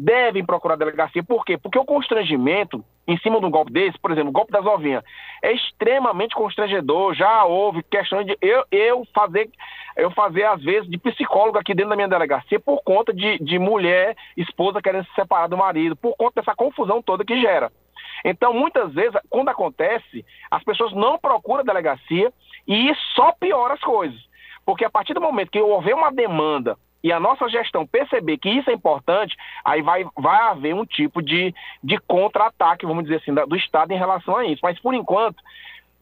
devem 0.00 0.44
procurar 0.44 0.74
a 0.74 0.78
delegacia. 0.78 1.22
Por 1.22 1.44
quê? 1.44 1.58
Porque 1.58 1.78
o 1.78 1.84
constrangimento 1.84 2.82
em 3.06 3.18
cima 3.18 3.40
de 3.40 3.46
um 3.46 3.50
golpe 3.50 3.72
desse, 3.72 3.98
por 3.98 4.10
exemplo, 4.10 4.30
o 4.30 4.32
golpe 4.32 4.52
das 4.52 4.64
ovinhas, 4.64 5.02
é 5.42 5.52
extremamente 5.52 6.34
constrangedor. 6.34 7.14
Já 7.14 7.44
houve 7.44 7.82
questões 7.82 8.24
de 8.24 8.36
eu, 8.40 8.64
eu 8.70 9.04
fazer, 9.12 9.50
eu 9.96 10.10
fazer 10.12 10.44
às 10.44 10.62
vezes 10.62 10.88
de 10.88 10.96
psicólogo 10.96 11.58
aqui 11.58 11.74
dentro 11.74 11.90
da 11.90 11.96
minha 11.96 12.08
delegacia 12.08 12.60
por 12.60 12.82
conta 12.82 13.12
de, 13.12 13.38
de 13.38 13.58
mulher, 13.58 14.16
esposa 14.36 14.80
querendo 14.80 15.04
se 15.06 15.14
separar 15.14 15.48
do 15.48 15.56
marido, 15.56 15.96
por 15.96 16.16
conta 16.16 16.40
dessa 16.40 16.54
confusão 16.54 17.02
toda 17.02 17.24
que 17.24 17.40
gera. 17.40 17.70
Então, 18.24 18.52
muitas 18.52 18.92
vezes, 18.92 19.18
quando 19.28 19.48
acontece, 19.48 20.24
as 20.50 20.62
pessoas 20.62 20.92
não 20.92 21.18
procuram 21.18 21.60
a 21.60 21.64
delegacia 21.64 22.32
e 22.66 22.92
só 23.14 23.32
piora 23.32 23.74
as 23.74 23.80
coisas. 23.80 24.20
Porque 24.64 24.84
a 24.84 24.90
partir 24.90 25.14
do 25.14 25.20
momento 25.20 25.50
que 25.50 25.60
houver 25.60 25.94
uma 25.94 26.12
demanda 26.12 26.76
e 27.02 27.12
a 27.12 27.18
nossa 27.18 27.48
gestão 27.48 27.86
perceber 27.86 28.36
que 28.36 28.50
isso 28.50 28.70
é 28.70 28.74
importante, 28.74 29.34
aí 29.64 29.80
vai, 29.80 30.04
vai 30.16 30.38
haver 30.42 30.74
um 30.74 30.84
tipo 30.84 31.22
de, 31.22 31.54
de 31.82 31.98
contra-ataque, 31.98 32.86
vamos 32.86 33.04
dizer 33.04 33.16
assim, 33.16 33.32
do 33.32 33.56
Estado 33.56 33.92
em 33.92 33.98
relação 33.98 34.36
a 34.36 34.44
isso. 34.44 34.60
Mas 34.62 34.78
por 34.78 34.94
enquanto, 34.94 35.42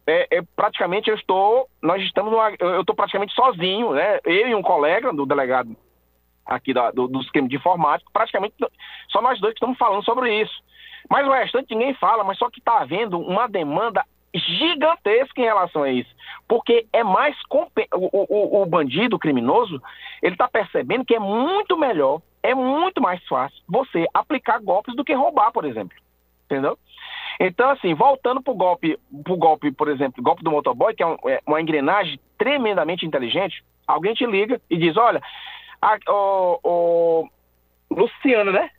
é, 0.06 0.38
é, 0.38 0.42
praticamente 0.56 1.08
eu 1.08 1.14
estou, 1.14 1.68
nós 1.82 2.02
estamos, 2.02 2.32
numa, 2.32 2.50
eu 2.58 2.80
estou 2.80 2.96
praticamente 2.96 3.32
sozinho, 3.34 3.92
né? 3.92 4.18
Eu 4.24 4.48
e 4.48 4.54
um 4.54 4.62
colega 4.62 5.12
do 5.12 5.24
delegado 5.24 5.76
aqui 6.44 6.72
da, 6.72 6.90
do, 6.90 7.06
do 7.06 7.20
esquema 7.20 7.46
de 7.46 7.56
informática, 7.56 8.10
praticamente 8.10 8.54
só 9.08 9.20
nós 9.20 9.38
dois 9.38 9.52
que 9.52 9.58
estamos 9.58 9.76
falando 9.76 10.02
sobre 10.02 10.34
isso. 10.40 10.62
Mas 11.08 11.26
o 11.26 11.32
restante 11.32 11.74
ninguém 11.74 11.94
fala, 11.94 12.24
mas 12.24 12.38
só 12.38 12.50
que 12.50 12.58
está 12.58 12.78
havendo 12.78 13.18
uma 13.18 13.46
demanda 13.46 14.04
gigantesca 14.34 15.40
em 15.40 15.44
relação 15.44 15.82
a 15.82 15.90
isso. 15.90 16.10
Porque 16.46 16.86
é 16.92 17.02
mais. 17.02 17.36
O, 17.50 17.68
o, 17.94 18.62
o 18.62 18.66
bandido, 18.66 19.16
o 19.16 19.18
criminoso, 19.18 19.82
ele 20.22 20.34
está 20.34 20.48
percebendo 20.48 21.04
que 21.04 21.14
é 21.14 21.18
muito 21.18 21.76
melhor, 21.76 22.20
é 22.42 22.54
muito 22.54 23.00
mais 23.00 23.24
fácil 23.26 23.58
você 23.68 24.06
aplicar 24.12 24.60
golpes 24.60 24.94
do 24.94 25.04
que 25.04 25.14
roubar, 25.14 25.52
por 25.52 25.64
exemplo. 25.64 25.96
Entendeu? 26.44 26.78
Então, 27.40 27.70
assim, 27.70 27.94
voltando 27.94 28.42
para 28.42 28.52
o 28.52 28.56
golpe, 28.56 28.98
pro 29.22 29.36
golpe, 29.36 29.70
por 29.70 29.88
exemplo, 29.88 30.22
golpe 30.22 30.42
do 30.42 30.50
motoboy, 30.50 30.94
que 30.94 31.02
é, 31.02 31.06
um, 31.06 31.16
é, 31.26 31.40
uma 31.46 31.60
engrenagem 31.60 32.18
tremendamente 32.36 33.06
inteligente, 33.06 33.62
alguém 33.86 34.14
te 34.14 34.26
liga 34.26 34.60
e 34.68 34.76
diz, 34.76 34.96
olha, 34.96 35.22
a, 35.80 35.96
o, 36.08 36.60
o 36.64 37.28
Luciano, 37.90 38.50
né? 38.50 38.70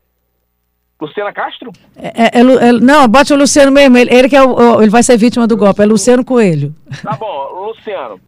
Luciana 1.00 1.32
Castro? 1.32 1.72
É, 1.96 2.40
é, 2.40 2.42
é, 2.42 2.74
não, 2.74 3.08
bote 3.08 3.34
o 3.34 3.38
Luciano 3.38 3.72
mesmo. 3.72 3.98
Ele, 3.98 4.14
ele 4.14 4.30
que 4.30 4.36
é 4.36 4.44
o, 4.44 4.82
ele 4.82 4.92
vai 4.92 5.02
ser 5.02 5.18
vítima 5.18 5.48
do 5.48 5.56
golpe. 5.56 5.82
É 5.82 5.86
Luciano 5.86 6.26
Coelho. 6.26 6.74
Tá 7.02 7.16
bom, 7.16 7.68
Luciano. 7.68 8.20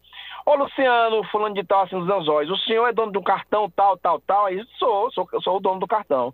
Ô, 0.46 0.56
Luciano, 0.56 1.24
fulano 1.26 1.54
de 1.54 1.64
tal, 1.64 1.84
assim, 1.84 2.00
dos 2.00 2.10
anzóis, 2.10 2.50
o 2.50 2.58
senhor 2.58 2.88
é 2.88 2.94
dono 2.94 3.12
do 3.12 3.22
cartão 3.22 3.70
tal, 3.76 3.98
tal, 3.98 4.20
tal? 4.22 4.46
Aí, 4.46 4.64
sou, 4.80 5.12
sou, 5.12 5.28
sou 5.42 5.58
o 5.58 5.60
dono 5.60 5.80
do 5.80 5.88
cartão. 5.88 6.30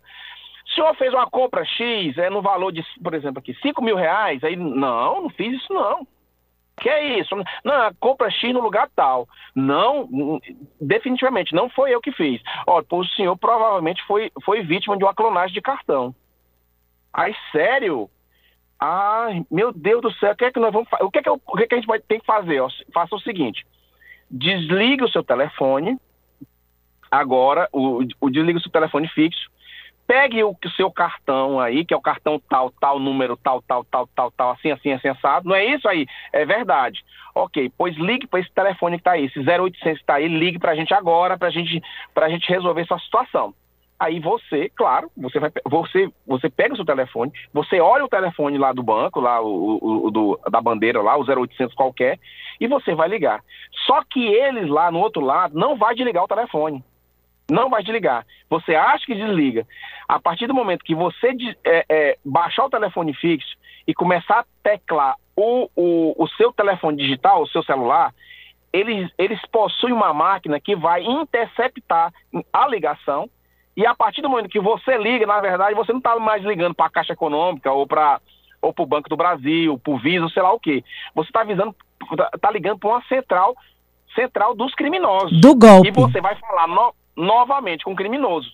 O 0.66 0.74
senhor 0.74 0.96
fez 0.96 1.14
uma 1.14 1.30
compra 1.30 1.66
X, 1.66 2.18
é 2.18 2.30
no 2.30 2.42
valor 2.42 2.72
de, 2.72 2.84
por 3.04 3.14
exemplo, 3.14 3.40
aqui, 3.40 3.54
5 3.62 3.84
mil 3.84 3.96
reais? 3.96 4.44
Aí, 4.44 4.56
não, 4.56 5.22
não 5.22 5.30
fiz 5.30 5.54
isso, 5.56 5.74
não. 5.74 6.08
Que 6.80 6.90
é 6.90 7.20
isso? 7.20 7.36
Não, 7.64 7.94
compra 8.00 8.30
X 8.30 8.54
no 8.54 8.62
lugar 8.62 8.88
tal. 8.96 9.28
Não, 9.56 10.40
definitivamente, 10.80 11.56
não 11.56 11.70
foi 11.70 11.94
eu 11.94 12.00
que 12.00 12.12
fiz. 12.12 12.42
Ó, 12.68 12.84
o 12.92 13.06
senhor 13.06 13.36
provavelmente 13.38 14.04
foi, 14.06 14.32
foi 14.46 14.62
vítima 14.62 14.96
de 14.96 15.04
uma 15.04 15.16
clonagem 15.16 15.54
de 15.54 15.62
cartão. 15.62 16.14
Ai, 17.18 17.36
sério? 17.52 18.08
Ai, 18.80 19.44
meu 19.50 19.74
Deus 19.74 20.04
do 20.04 20.14
céu, 20.14 20.34
o 20.34 20.36
que 20.36 20.46
é 20.46 20.52
que 20.52 20.60
nós 20.60 20.72
vamos 20.72 20.88
fazer? 20.88 21.04
O 21.04 21.10
que 21.10 21.18
é 21.18 21.24
que, 21.24 21.30
eu, 21.30 21.42
o 21.48 21.58
que, 21.58 21.64
é 21.64 21.68
que 21.68 21.74
a 21.74 21.78
gente 21.78 21.88
vai 21.88 22.00
ter 22.00 22.20
que 22.20 22.26
fazer? 22.28 22.60
Ó, 22.60 22.70
faça 22.94 23.16
o 23.16 23.20
seguinte: 23.20 23.66
desligue 24.30 25.04
o 25.04 25.10
seu 25.10 25.24
telefone, 25.24 25.98
agora, 27.10 27.68
o, 27.74 28.04
o 28.22 28.30
desligue 28.30 28.60
o 28.60 28.62
seu 28.62 28.72
telefone 28.72 29.08
fixo, 29.08 29.50
pegue 30.06 30.44
o, 30.44 30.52
o 30.52 30.70
seu 30.76 30.92
cartão 30.92 31.60
aí, 31.60 31.84
que 31.84 31.92
é 31.92 31.98
o 31.98 32.02
cartão 32.02 32.40
tal, 32.48 32.70
tal, 32.80 33.00
número 33.00 33.36
tal, 33.36 33.64
tal, 33.64 33.84
tal, 33.86 34.08
tal, 34.16 34.30
tal, 34.30 34.52
assim, 34.52 34.70
assim, 34.70 34.92
assim, 34.92 35.08
assado. 35.08 35.50
Não 35.50 35.56
é 35.56 35.66
isso 35.66 35.90
aí? 35.90 36.06
É 36.32 36.46
verdade. 36.46 37.04
Ok, 37.34 37.72
pois 37.76 37.98
ligue 37.98 38.28
para 38.28 38.42
esse 38.42 38.52
telefone 38.52 38.98
que 38.98 39.02
está 39.02 39.14
aí, 39.14 39.26
esse 39.26 39.40
0800 39.40 39.82
que 39.82 39.90
está 40.04 40.16
aí, 40.16 40.28
ligue 40.28 40.60
para 40.60 40.74
a 40.74 40.76
gente 40.76 40.94
agora, 40.94 41.36
para 41.36 41.50
gente, 41.50 41.82
a 42.16 42.30
gente 42.30 42.48
resolver 42.48 42.82
essa 42.82 43.00
situação. 43.00 43.56
Aí 44.00 44.20
você, 44.20 44.70
claro, 44.76 45.10
você 45.18 45.40
vai, 45.40 45.52
você, 45.66 46.10
você 46.26 46.50
pega 46.50 46.74
o 46.74 46.76
seu 46.76 46.86
telefone, 46.86 47.32
você 47.52 47.80
olha 47.80 48.06
o 48.06 48.10
telefone 48.10 48.58
lá 48.58 48.72
do 48.72 48.84
banco, 48.84 49.20
lá 49.20 49.42
o, 49.42 49.80
o, 49.82 50.06
o 50.06 50.12
do, 50.12 50.40
da 50.52 50.62
bandeira 50.62 51.02
lá, 51.02 51.18
o 51.18 51.24
0800 51.24 51.74
qualquer, 51.74 52.20
e 52.60 52.68
você 52.68 52.94
vai 52.94 53.08
ligar. 53.08 53.44
Só 53.88 54.04
que 54.04 54.24
eles 54.24 54.70
lá 54.70 54.92
no 54.92 55.00
outro 55.00 55.22
lado 55.22 55.58
não 55.58 55.76
vai 55.76 55.96
desligar 55.96 56.24
o 56.24 56.28
telefone. 56.28 56.84
Não 57.50 57.70
vai 57.70 57.82
desligar. 57.82 58.26
Você 58.50 58.76
acha 58.76 59.06
que 59.06 59.16
desliga. 59.16 59.66
A 60.08 60.20
partir 60.20 60.46
do 60.46 60.54
momento 60.54 60.84
que 60.84 60.94
você 60.94 61.30
é, 61.64 61.86
é, 61.90 62.18
baixar 62.24 62.66
o 62.66 62.70
telefone 62.70 63.14
fixo 63.16 63.58
e 63.88 63.94
começar 63.96 64.42
a 64.42 64.46
teclar 64.62 65.16
o, 65.36 65.70
o, 65.76 66.24
o 66.24 66.28
seu 66.30 66.52
telefone 66.52 66.98
digital, 66.98 67.42
o 67.42 67.48
seu 67.48 67.64
celular, 67.64 68.14
eles, 68.72 69.10
eles 69.18 69.40
possuem 69.52 69.94
uma 69.94 70.14
máquina 70.14 70.60
que 70.60 70.76
vai 70.76 71.04
interceptar 71.04 72.14
a 72.54 72.68
ligação 72.68 73.30
e 73.78 73.86
a 73.86 73.94
partir 73.94 74.24
do 74.24 74.30
momento 74.30 74.50
que 74.50 74.60
você 74.60 74.98
liga, 74.98 75.28
na 75.28 75.40
verdade, 75.40 75.76
você 75.76 75.94
não 75.94 76.00
está 76.00 76.20
mais 76.20 76.44
ligando 76.44 76.74
para 76.74 76.88
a 76.88 76.90
Caixa 76.90 77.14
Econômica 77.14 77.72
ou 77.72 77.86
para 77.86 78.20
ou 78.60 78.74
o 78.76 78.86
Banco 78.88 79.08
do 79.08 79.16
Brasil, 79.16 79.78
para 79.78 79.94
o 79.94 80.00
Visa, 80.00 80.28
sei 80.30 80.42
lá 80.42 80.52
o 80.52 80.60
quê. 80.60 80.84
Você 81.14 81.30
está 81.30 81.42
avisando, 81.42 81.76
está 82.34 82.50
ligando 82.50 82.80
para 82.80 82.90
uma 82.90 83.04
central, 83.04 83.56
central 84.16 84.56
dos 84.56 84.74
criminosos. 84.74 85.40
Do 85.40 85.54
golpe. 85.54 85.90
E 85.90 85.92
você 85.92 86.20
vai 86.20 86.36
falar 86.38 86.68
no, 86.68 86.92
novamente 87.16 87.86
com 87.86 87.92
o 87.92 87.96
criminoso. 87.96 88.52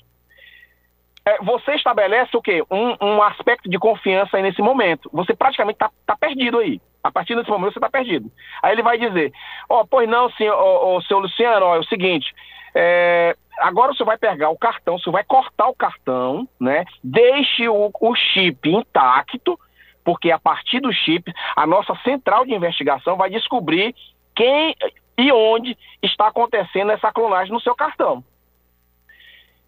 É, 1.25 1.37
você 1.41 1.75
estabelece 1.75 2.35
o 2.35 2.41
quê? 2.41 2.61
Um, 2.69 2.97
um, 2.99 3.23
aspecto 3.23 3.69
de 3.69 3.79
confiança 3.79 4.35
aí 4.35 4.43
nesse 4.43 4.61
momento. 4.61 5.09
Você 5.13 5.33
praticamente 5.33 5.77
está 5.77 5.89
tá 6.05 6.17
perdido 6.17 6.59
aí. 6.59 6.81
A 7.01 7.09
partir 7.09 7.33
desse 7.33 7.49
momento 7.49 7.71
você 7.71 7.79
está 7.79 7.89
perdido. 7.89 8.29
Aí 8.61 8.73
ele 8.73 8.83
vai 8.83 8.97
dizer, 8.97 9.31
ó, 9.69 9.81
oh, 9.81 9.87
pois 9.87 10.09
não, 10.09 10.29
senhor, 10.31 10.53
oh, 10.53 10.97
oh, 10.97 11.01
senhor 11.03 11.21
Luciano, 11.21 11.65
ó, 11.65 11.75
é 11.77 11.79
o 11.79 11.85
seguinte, 11.85 12.33
é, 12.75 13.37
agora 13.63 13.93
você 13.93 14.03
vai 14.03 14.17
pegar 14.17 14.49
o 14.49 14.57
cartão, 14.57 14.99
você 14.99 15.09
vai 15.09 15.23
cortar 15.23 15.69
o 15.69 15.75
cartão, 15.75 16.47
né? 16.59 16.85
Deixe 17.03 17.67
o, 17.69 17.91
o 17.99 18.15
chip 18.15 18.69
intacto, 18.69 19.57
porque 20.03 20.29
a 20.31 20.37
partir 20.37 20.81
do 20.81 20.91
chip, 20.91 21.33
a 21.55 21.65
nossa 21.65 21.95
central 22.03 22.45
de 22.45 22.53
investigação 22.53 23.15
vai 23.15 23.29
descobrir 23.29 23.95
quem 24.35 24.75
e 25.17 25.31
onde 25.31 25.77
está 26.01 26.27
acontecendo 26.27 26.91
essa 26.91 27.11
clonagem 27.11 27.53
no 27.53 27.61
seu 27.61 27.73
cartão. 27.73 28.23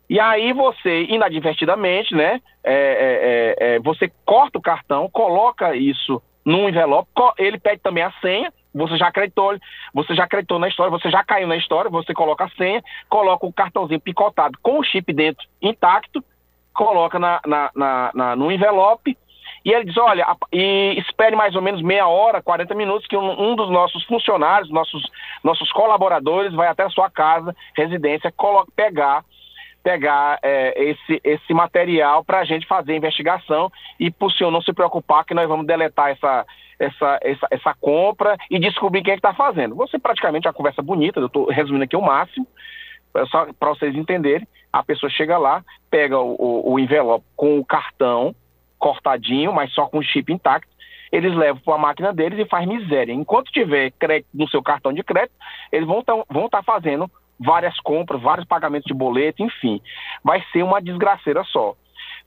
E 0.10 0.20
aí 0.20 0.52
você, 0.54 1.06
inadvertidamente, 1.06 2.14
né, 2.14 2.42
é, 2.64 2.74
é, 2.74 3.66
é, 3.70 3.75
é 3.75 3.80
você 3.80 4.12
corta 4.25 4.60
o 4.60 4.62
cartão, 4.62 5.10
coloca 5.10 5.75
isso 5.75 6.22
num 6.44 6.70
envelope, 6.70 7.10
ele 7.38 7.58
pede 7.58 7.82
também 7.82 8.04
a 8.04 8.12
senha, 8.22 8.54
você 8.75 8.98
já 8.98 9.08
acreditou, 9.08 9.58
você 9.94 10.13
já 10.13 10.25
acreditou 10.25 10.60
na 10.60 10.67
história, 10.67 10.91
você 10.91 11.10
já 11.10 11.24
caiu 11.24 11.48
na 11.48 11.55
história, 11.55 11.89
você 11.89 12.13
coloca 12.13 12.44
a 12.44 12.50
senha, 12.50 12.84
coloca 13.10 13.46
o 13.46 13.53
cartãozinho 13.53 14.00
picotado 14.00 14.58
com 14.62 14.79
o 14.79 14.84
chip 14.84 15.12
dentro 15.13 15.48
intacto, 15.62 16.24
coloca 16.74 17.17
na, 17.17 17.39
na, 17.46 17.72
na, 17.74 18.12
na 18.13 18.36
no 18.36 18.51
envelope 18.51 19.17
e 19.63 19.72
ele 19.72 19.86
diz, 19.86 19.98
olha, 19.98 20.27
e 20.53 20.96
espere 21.00 21.36
mais 21.36 21.55
ou 21.55 21.62
menos 21.62 21.82
meia 21.82 22.08
hora, 22.08 22.41
40 22.41 22.75
minutos, 22.75 23.08
que 23.08 23.17
um, 23.17 23.51
um 23.51 23.55
dos 23.55 23.70
nossos 23.70 24.03
funcionários, 24.03 24.70
nossos, 24.70 25.03
nossos 25.44 25.72
colaboradores, 25.72 26.53
vai 26.53 26.67
até 26.67 26.84
a 26.84 26.89
sua 26.89 27.10
casa, 27.10 27.55
residência, 27.75 28.32
coloca, 28.32 28.72
pegar 28.75 29.24
pegar 29.82 30.39
é, 30.41 30.74
esse, 30.84 31.22
esse 31.24 31.53
material 31.53 32.25
para 32.25 32.39
a 32.39 32.44
gente 32.44 32.65
fazer 32.65 32.94
a 32.94 32.98
investigação 32.98 33.72
e 34.00 34.10
por 34.10 34.32
senhor 34.32 34.50
não 34.50 34.60
se 34.60 34.74
preocupar 34.74 35.24
que 35.24 35.36
nós 35.36 35.48
vamos 35.48 35.67
deletar 35.67 36.10
essa, 36.10 36.44
essa, 36.79 37.20
essa, 37.22 37.48
essa 37.51 37.74
compra 37.79 38.38
e 38.50 38.60
descobrir 38.60 39.01
quem 39.01 39.13
é 39.13 39.15
que 39.15 39.20
está 39.20 39.34
fazendo. 39.34 39.75
Você 39.75 39.98
praticamente 39.98 40.48
é 40.48 40.50
uma 40.50 40.53
conversa 40.55 40.82
bonita, 40.82 41.20
eu 41.20 41.27
estou 41.27 41.50
resumindo 41.50 41.84
aqui 41.84 41.96
o 41.96 42.01
máximo, 42.01 42.48
é 43.15 43.25
só 43.27 43.48
para 43.58 43.70
vocês 43.70 43.96
entenderem. 43.96 44.48
A 44.72 44.84
pessoa 44.84 45.10
chega 45.10 45.38
lá, 45.38 45.63
pega 45.89 46.20
o, 46.20 46.36
o, 46.38 46.74
o 46.74 46.79
envelope 46.79 47.25
com 47.36 47.58
o 47.60 47.65
cartão 47.65 48.36
cortadinho, 48.77 49.53
mas 49.53 49.72
só 49.74 49.88
com 49.88 50.00
o 50.00 50.03
chip 50.03 50.32
intacto, 50.32 50.70
eles 51.12 51.34
levam 51.34 51.62
para 51.63 51.75
a 51.75 51.77
máquina 51.77 52.13
deles 52.13 52.38
e 52.39 52.50
faz 52.50 52.67
miséria. 52.67 53.13
Enquanto 53.13 53.51
tiver 53.51 53.91
crédito 53.91 54.27
no 54.34 54.48
seu 54.50 54.62
cartão 54.62 54.91
de 54.91 55.01
crédito, 55.01 55.34
eles 55.72 55.88
vão 55.88 56.00
estar 56.00 56.15
vão 56.29 56.50
tá 56.50 56.62
fazendo 56.62 57.10
várias 57.39 57.79
compras, 57.79 58.22
vários 58.22 58.46
pagamentos 58.46 58.88
de 58.88 58.94
boleto, 58.94 59.41
enfim. 59.41 59.82
Vai 60.24 60.44
ser 60.51 60.63
uma 60.63 60.82
desgraceira 60.82 61.44
só. 61.46 61.75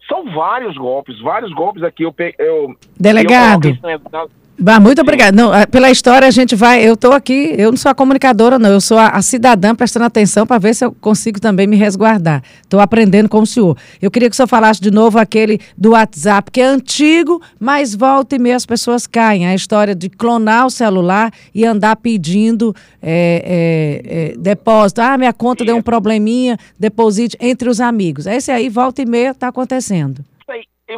São 0.07 0.25
vários 0.33 0.77
golpes, 0.77 1.21
vários 1.21 1.53
golpes 1.53 1.83
aqui. 1.83 2.03
Eu, 2.03 2.15
eu 2.39 2.77
Delegado. 2.99 3.69
Eu 3.69 4.31
Bah, 4.61 4.81
muito 4.81 5.01
obrigada. 5.01 5.31
Não, 5.31 5.53
ah, 5.53 5.69
pela 5.69 5.89
história 5.89 6.27
a 6.27 6.33
gente 6.33 6.57
vai. 6.57 6.85
Eu 6.85 6.95
estou 6.95 7.13
aqui, 7.13 7.55
eu 7.57 7.71
não 7.71 7.77
sou 7.77 7.93
a 7.93 7.95
comunicadora, 7.95 8.59
não. 8.59 8.71
Eu 8.71 8.81
sou 8.81 8.99
a, 8.99 9.11
a 9.11 9.23
cidadã 9.23 9.73
prestando 9.73 10.07
atenção 10.07 10.45
para 10.45 10.59
ver 10.59 10.75
se 10.75 10.85
eu 10.85 10.91
consigo 10.91 11.41
também 11.41 11.65
me 11.69 11.77
resguardar. 11.77 12.43
Estou 12.61 12.81
aprendendo 12.81 13.29
com 13.29 13.39
o 13.39 13.47
senhor. 13.47 13.79
Eu 14.03 14.11
queria 14.11 14.29
que 14.29 14.35
o 14.35 14.37
senhor 14.37 14.49
falasse 14.49 14.81
de 14.81 14.91
novo 14.91 15.17
aquele 15.17 15.61
do 15.77 15.93
WhatsApp, 15.93 16.51
que 16.51 16.61
é 16.61 16.65
antigo, 16.65 17.41
mas 17.61 17.95
volta 17.95 18.35
e 18.35 18.39
meia 18.41 18.57
as 18.57 18.67
pessoas 18.67 19.07
caem. 19.07 19.47
A 19.47 19.55
história 19.55 19.95
de 19.95 20.11
clonar 20.11 20.67
o 20.67 20.71
celular 20.71 21.33
e 21.55 21.65
andar 21.65 21.95
pedindo 21.95 22.75
é, 23.01 24.03
é, 24.03 24.33
é, 24.33 24.37
depósito. 24.37 25.01
Ah, 25.01 25.17
minha 25.17 25.33
conta 25.33 25.65
deu 25.65 25.77
um 25.77 25.83
probleminha, 25.83 26.59
deposite 26.77 27.37
entre 27.41 27.69
os 27.69 27.81
amigos. 27.81 28.27
Esse 28.27 28.51
aí, 28.51 28.69
volta 28.69 29.03
e 29.03 29.07
meia, 29.07 29.31
está 29.31 29.47
acontecendo. 29.47 30.25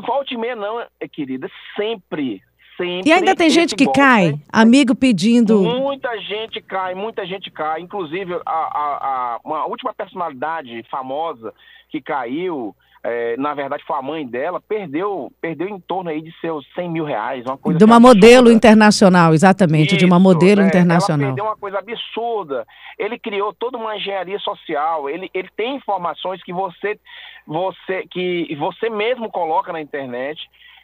Volta 0.07 0.33
e 0.33 0.37
meia 0.39 0.55
não, 0.55 0.81
querida, 1.13 1.51
sempre, 1.77 2.41
sempre. 2.81 3.09
E 3.09 3.13
ainda 3.13 3.37
tem 3.37 3.51
gente 3.51 3.77
que 3.77 3.91
cai, 3.93 4.33
né? 4.33 4.39
amigo 4.51 4.95
pedindo. 4.95 5.63
Muita 5.63 6.19
gente 6.21 6.61
cai, 6.63 6.95
muita 6.95 7.27
gente 7.27 7.51
cai. 7.51 7.81
Inclusive, 7.81 8.35
a, 8.47 8.51
a, 8.51 9.35
a 9.37 9.41
uma 9.45 9.67
última 9.67 9.93
personalidade 9.93 10.83
famosa 10.91 11.53
que 11.91 12.01
caiu, 12.01 12.75
é, 13.03 13.37
na 13.37 13.55
verdade 13.55 13.83
foi 13.87 13.97
a 13.97 14.03
mãe 14.03 14.27
dela, 14.27 14.61
perdeu, 14.61 15.33
perdeu 15.41 15.69
em 15.69 15.81
torno 15.81 16.11
aí 16.11 16.23
de 16.23 16.33
seus 16.41 16.67
100 16.75 16.91
mil 16.91 17.05
reais, 17.05 17.45
uma 17.45 17.57
coisa 17.57 17.79
De 17.79 17.85
uma 17.85 17.99
modelo 17.99 18.51
internacional, 18.51 19.35
exatamente, 19.35 19.91
Isso, 19.91 19.99
de 19.99 20.05
uma 20.05 20.21
modelo 20.21 20.61
é, 20.61 20.67
internacional. 20.67 21.29
Ela 21.29 21.35
perdeu 21.35 21.45
uma 21.45 21.57
coisa 21.57 21.79
absurda. 21.79 22.67
Ele 22.99 23.19
criou 23.19 23.53
toda 23.53 23.79
uma 23.79 23.97
engenharia 23.97 24.39
social, 24.39 25.09
ele, 25.09 25.31
ele 25.35 25.49
tem 25.57 25.77
informações 25.77 26.43
que 26.43 26.53
você, 26.53 26.99
você, 27.47 28.07
que 28.11 28.55
você 28.57 28.89
mesmo 28.91 29.31
coloca 29.31 29.73
na 29.73 29.81
internet, 29.81 30.39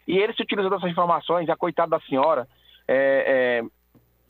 e 0.07 0.17
ele 0.17 0.33
se 0.33 0.41
utilizou 0.41 0.71
dessas 0.71 0.89
informações, 0.89 1.49
a 1.49 1.55
coitada 1.55 1.91
da 1.91 1.99
senhora, 2.01 2.47
é, 2.87 3.61
é, 3.61 3.63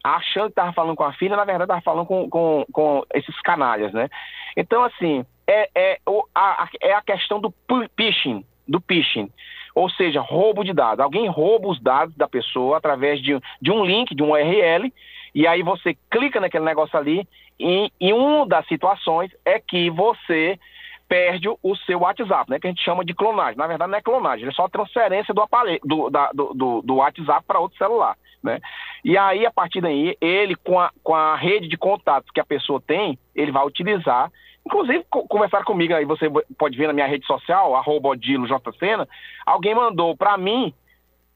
achando 0.03 0.46
que 0.46 0.51
estava 0.51 0.74
falando 0.74 0.96
com 0.96 1.03
a 1.03 1.13
filha, 1.13 1.36
na 1.36 1.46
verdade 1.46 1.65
estava 1.65 1.81
falando 1.81 2.07
com, 2.07 2.29
com, 2.29 2.65
com, 2.72 3.03
esses 3.13 3.39
canalhas, 3.41 3.93
né? 3.93 4.10
Então, 4.55 4.84
assim, 4.84 5.25
é, 5.46 5.69
é, 5.75 6.00
a, 6.34 6.67
é 6.81 6.93
a 6.93 7.01
questão 7.01 7.39
do 7.39 7.53
phishing, 7.96 8.43
do 8.67 8.81
phishing, 8.81 9.29
ou 9.75 9.89
seja, 9.91 10.19
roubo 10.22 10.63
de 10.63 10.74
dados. 10.74 11.00
Alguém 11.00 11.27
rouba 11.27 11.67
os 11.67 11.79
dados 11.79 12.15
da 12.15 12.27
pessoa 12.27 12.77
através 12.77 13.22
de, 13.22 13.39
de 13.62 13.72
um 13.72 13.86
link, 13.86 14.15
de 14.15 14.24
um 14.24 14.31
URL, 14.31 14.91
e 15.36 15.46
aí 15.46 15.62
você 15.62 15.96
clica 16.10 16.39
naquele 16.39 16.65
negócio 16.65 16.98
ali, 16.98 17.27
e, 17.60 17.91
e 18.01 18.13
uma 18.13 18.48
das 18.48 18.67
situações 18.67 19.31
é 19.46 19.60
que 19.60 19.89
você 19.91 20.60
perde 21.08 21.48
o 21.48 21.76
seu 21.86 22.00
WhatsApp, 22.00 22.50
né? 22.50 22.60
Que 22.60 22.68
a 22.68 22.70
gente 22.70 22.84
chama 22.84 23.06
de 23.06 23.14
clonagem. 23.14 23.58
Na 23.58 23.68
verdade, 23.68 23.92
não 23.92 23.98
é 23.98 24.02
clonagem, 24.02 24.48
é 24.48 24.52
só 24.52 24.68
transferência 24.68 25.34
do 25.34 25.42
aparelho, 25.42 25.80
do, 25.84 26.10
da, 26.10 26.32
do, 26.34 26.54
do, 26.54 26.82
do 26.82 26.96
WhatsApp 26.96 27.44
para 27.48 27.60
outro 27.60 27.78
celular. 27.78 28.18
Né? 28.44 28.60
E 29.04 29.18
aí, 29.18 29.46
a 29.46 29.52
partir 29.52 29.82
daí, 29.82 30.16
ele, 30.22 30.56
com 30.56 30.80
a, 30.80 30.92
com 31.04 31.16
a 31.16 31.36
rede 31.36 31.68
de 31.68 31.78
contatos 31.78 32.30
que 32.32 32.40
a 32.40 32.46
pessoa 32.46 32.82
tem, 32.86 33.18
ele 33.36 33.52
vai 33.52 33.66
utilizar. 33.66 34.32
Inclusive, 34.66 35.06
conversar 35.10 35.64
comigo 35.64 35.94
aí, 35.94 36.04
você 36.06 36.30
pode 36.58 36.78
ver 36.78 36.88
na 36.88 36.94
minha 36.94 37.08
rede 37.08 37.26
social, 37.26 37.76
arroba 37.76 38.10
Odilo 38.10 38.48
J. 38.48 38.72
Sena, 38.74 39.08
alguém 39.46 39.74
mandou 39.74 40.16
para 40.16 40.38
mim, 40.38 40.74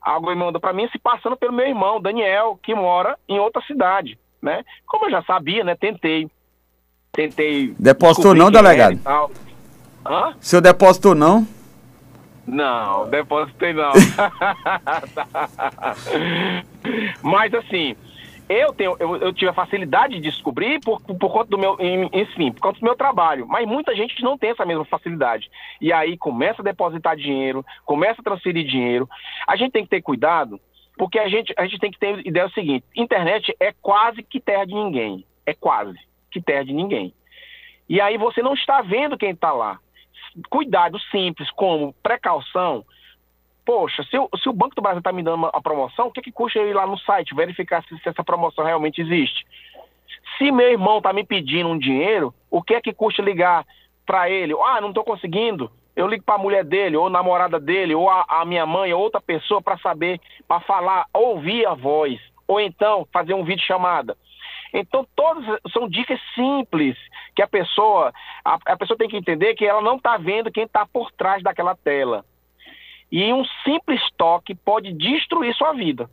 alguém 0.02 0.36
mandou 0.36 0.60
para 0.60 0.74
mim 0.74 0.88
se 0.90 1.00
passando 1.00 1.38
pelo 1.38 1.54
meu 1.54 1.66
irmão, 1.66 2.02
Daniel, 2.02 2.60
que 2.62 2.76
mora 2.76 3.18
em 3.28 3.40
outra 3.40 3.62
cidade. 3.64 4.20
Né? 4.42 4.66
Como 4.86 5.06
eu 5.06 5.12
já 5.12 5.24
sabia, 5.24 5.64
né? 5.64 5.76
Tentei. 5.76 6.30
Tentei. 7.12 7.74
Depositou 7.78 8.34
não, 8.34 8.52
delegado? 8.52 9.00
Hã? 10.06 10.36
Seu 10.40 10.62
depósito 10.62 11.14
não? 11.14 11.46
Não, 12.48 13.10
depositei 13.10 13.74
não. 13.74 13.92
Mas 17.22 17.54
assim, 17.54 17.96
eu 18.50 18.74
tenho, 18.74 18.96
eu, 19.00 19.18
eu, 19.18 19.32
tive 19.32 19.50
a 19.50 19.54
facilidade 19.54 20.16
de 20.16 20.22
descobrir 20.22 20.80
por, 20.82 21.00
por 21.02 21.32
conta 21.32 21.50
do 21.50 21.58
meu, 21.58 21.78
enfim, 22.12 22.52
por 22.52 22.62
conta 22.62 22.80
do 22.80 22.84
meu 22.84 22.96
trabalho. 22.96 23.48
Mas 23.48 23.68
muita 23.68 23.96
gente 23.96 24.22
não 24.24 24.38
tem 24.38 24.50
essa 24.50 24.66
mesma 24.66 24.84
facilidade. 24.86 25.50
E 25.80 25.94
aí 25.94 26.18
começa 26.18 26.62
a 26.62 26.66
depositar 26.66 27.16
dinheiro, 27.16 27.66
começa 27.86 28.20
a 28.20 28.24
transferir 28.24 28.68
dinheiro. 28.68 29.08
A 29.48 29.56
gente 29.56 29.72
tem 29.72 29.84
que 29.84 29.90
ter 29.90 30.02
cuidado, 30.02 30.60
porque 30.98 31.20
a 31.20 31.30
gente, 31.30 31.54
a 31.58 31.66
gente 31.66 31.80
tem 31.80 31.92
que 31.92 32.00
ter 32.00 32.26
ideia 32.26 32.48
do 32.48 32.54
seguinte: 32.54 32.84
internet 32.96 33.56
é 33.60 33.72
quase 33.82 34.24
que 34.24 34.40
terra 34.40 34.66
de 34.66 34.74
ninguém. 34.74 35.24
É 35.46 35.54
quase 35.54 35.98
que 36.30 36.42
terra 36.42 36.66
de 36.66 36.74
ninguém. 36.74 37.14
E 37.88 38.02
aí 38.02 38.18
você 38.18 38.42
não 38.42 38.54
está 38.54 38.82
vendo 38.82 39.18
quem 39.18 39.32
está 39.32 39.52
lá 39.52 39.80
cuidado 40.50 41.00
simples, 41.12 41.50
como 41.52 41.94
precaução. 42.02 42.86
Poxa, 43.66 44.04
se, 44.04 44.18
se 44.42 44.50
o 44.50 44.54
Banco 44.54 44.76
do 44.76 44.82
Brasil 44.82 45.00
está 45.00 45.12
me 45.12 45.24
dando 45.24 45.36
uma, 45.36 45.62
promoção, 45.62 46.08
o 46.08 46.12
que, 46.12 46.22
que 46.22 46.32
custa 46.32 46.60
eu 46.60 46.70
ir 46.70 46.74
lá 46.74 46.86
no 46.86 46.98
site 46.98 47.36
verificar 47.36 47.84
se, 47.84 47.98
se 48.00 48.10
essa 48.10 48.24
promoção 48.24 48.66
realmente 48.66 49.02
existe? 49.02 49.46
Se 50.38 50.52
meu 50.52 50.70
irmão 50.72 50.98
está 50.98 51.14
me 51.14 51.24
pedindo 51.24 51.70
um 51.70 51.78
dinheiro, 51.78 52.34
o 52.50 52.62
que 52.62 52.74
é 52.74 52.82
que 52.82 52.94
custa 52.94 53.22
ligar 53.22 53.66
para 54.06 54.30
ele? 54.30 54.54
Ah, 54.54 54.82
não 54.82 54.90
estou 54.90 55.04
conseguindo. 55.04 55.72
Eu 55.96 56.08
ligo 56.08 56.24
para 56.24 56.36
a 56.36 56.40
mulher 56.40 56.64
dele, 56.64 56.98
ou 56.98 57.10
namorada 57.10 57.60
dele, 57.60 57.94
ou 57.94 58.10
a, 58.10 58.26
a 58.28 58.46
minha 58.46 58.66
mãe, 58.66 58.94
ou 58.94 59.02
outra 59.02 59.22
pessoa 59.22 59.62
para 59.62 59.78
saber, 59.78 60.20
para 60.48 60.62
falar, 60.62 61.06
ouvir 61.14 61.66
a 61.66 61.74
voz, 61.74 62.20
ou 62.48 62.60
então 62.60 63.08
fazer 63.12 63.34
um 63.34 63.44
vídeo 63.44 63.66
chamada. 63.66 64.18
Então, 64.74 65.06
todas 65.16 65.44
são 65.72 65.88
dicas 65.88 66.20
simples 66.34 66.98
que 67.36 67.42
a 67.42 67.48
pessoa, 67.48 68.14
a, 68.44 68.58
a 68.66 68.78
pessoa 68.78 68.98
tem 68.98 69.10
que 69.10 69.18
entender 69.18 69.54
que 69.56 69.66
ela 69.66 69.82
não 69.82 69.98
está 69.98 70.18
vendo 70.18 70.52
quem 70.52 70.64
está 70.64 70.86
por 70.86 71.12
trás 71.12 71.44
daquela 71.44 71.76
tela. 71.76 72.26
E 73.12 73.34
um 73.34 73.44
simples 73.64 74.02
toque 74.18 74.56
pode 74.56 74.94
destruir 74.94 75.54
sua 75.56 75.74
vida. 75.74 76.10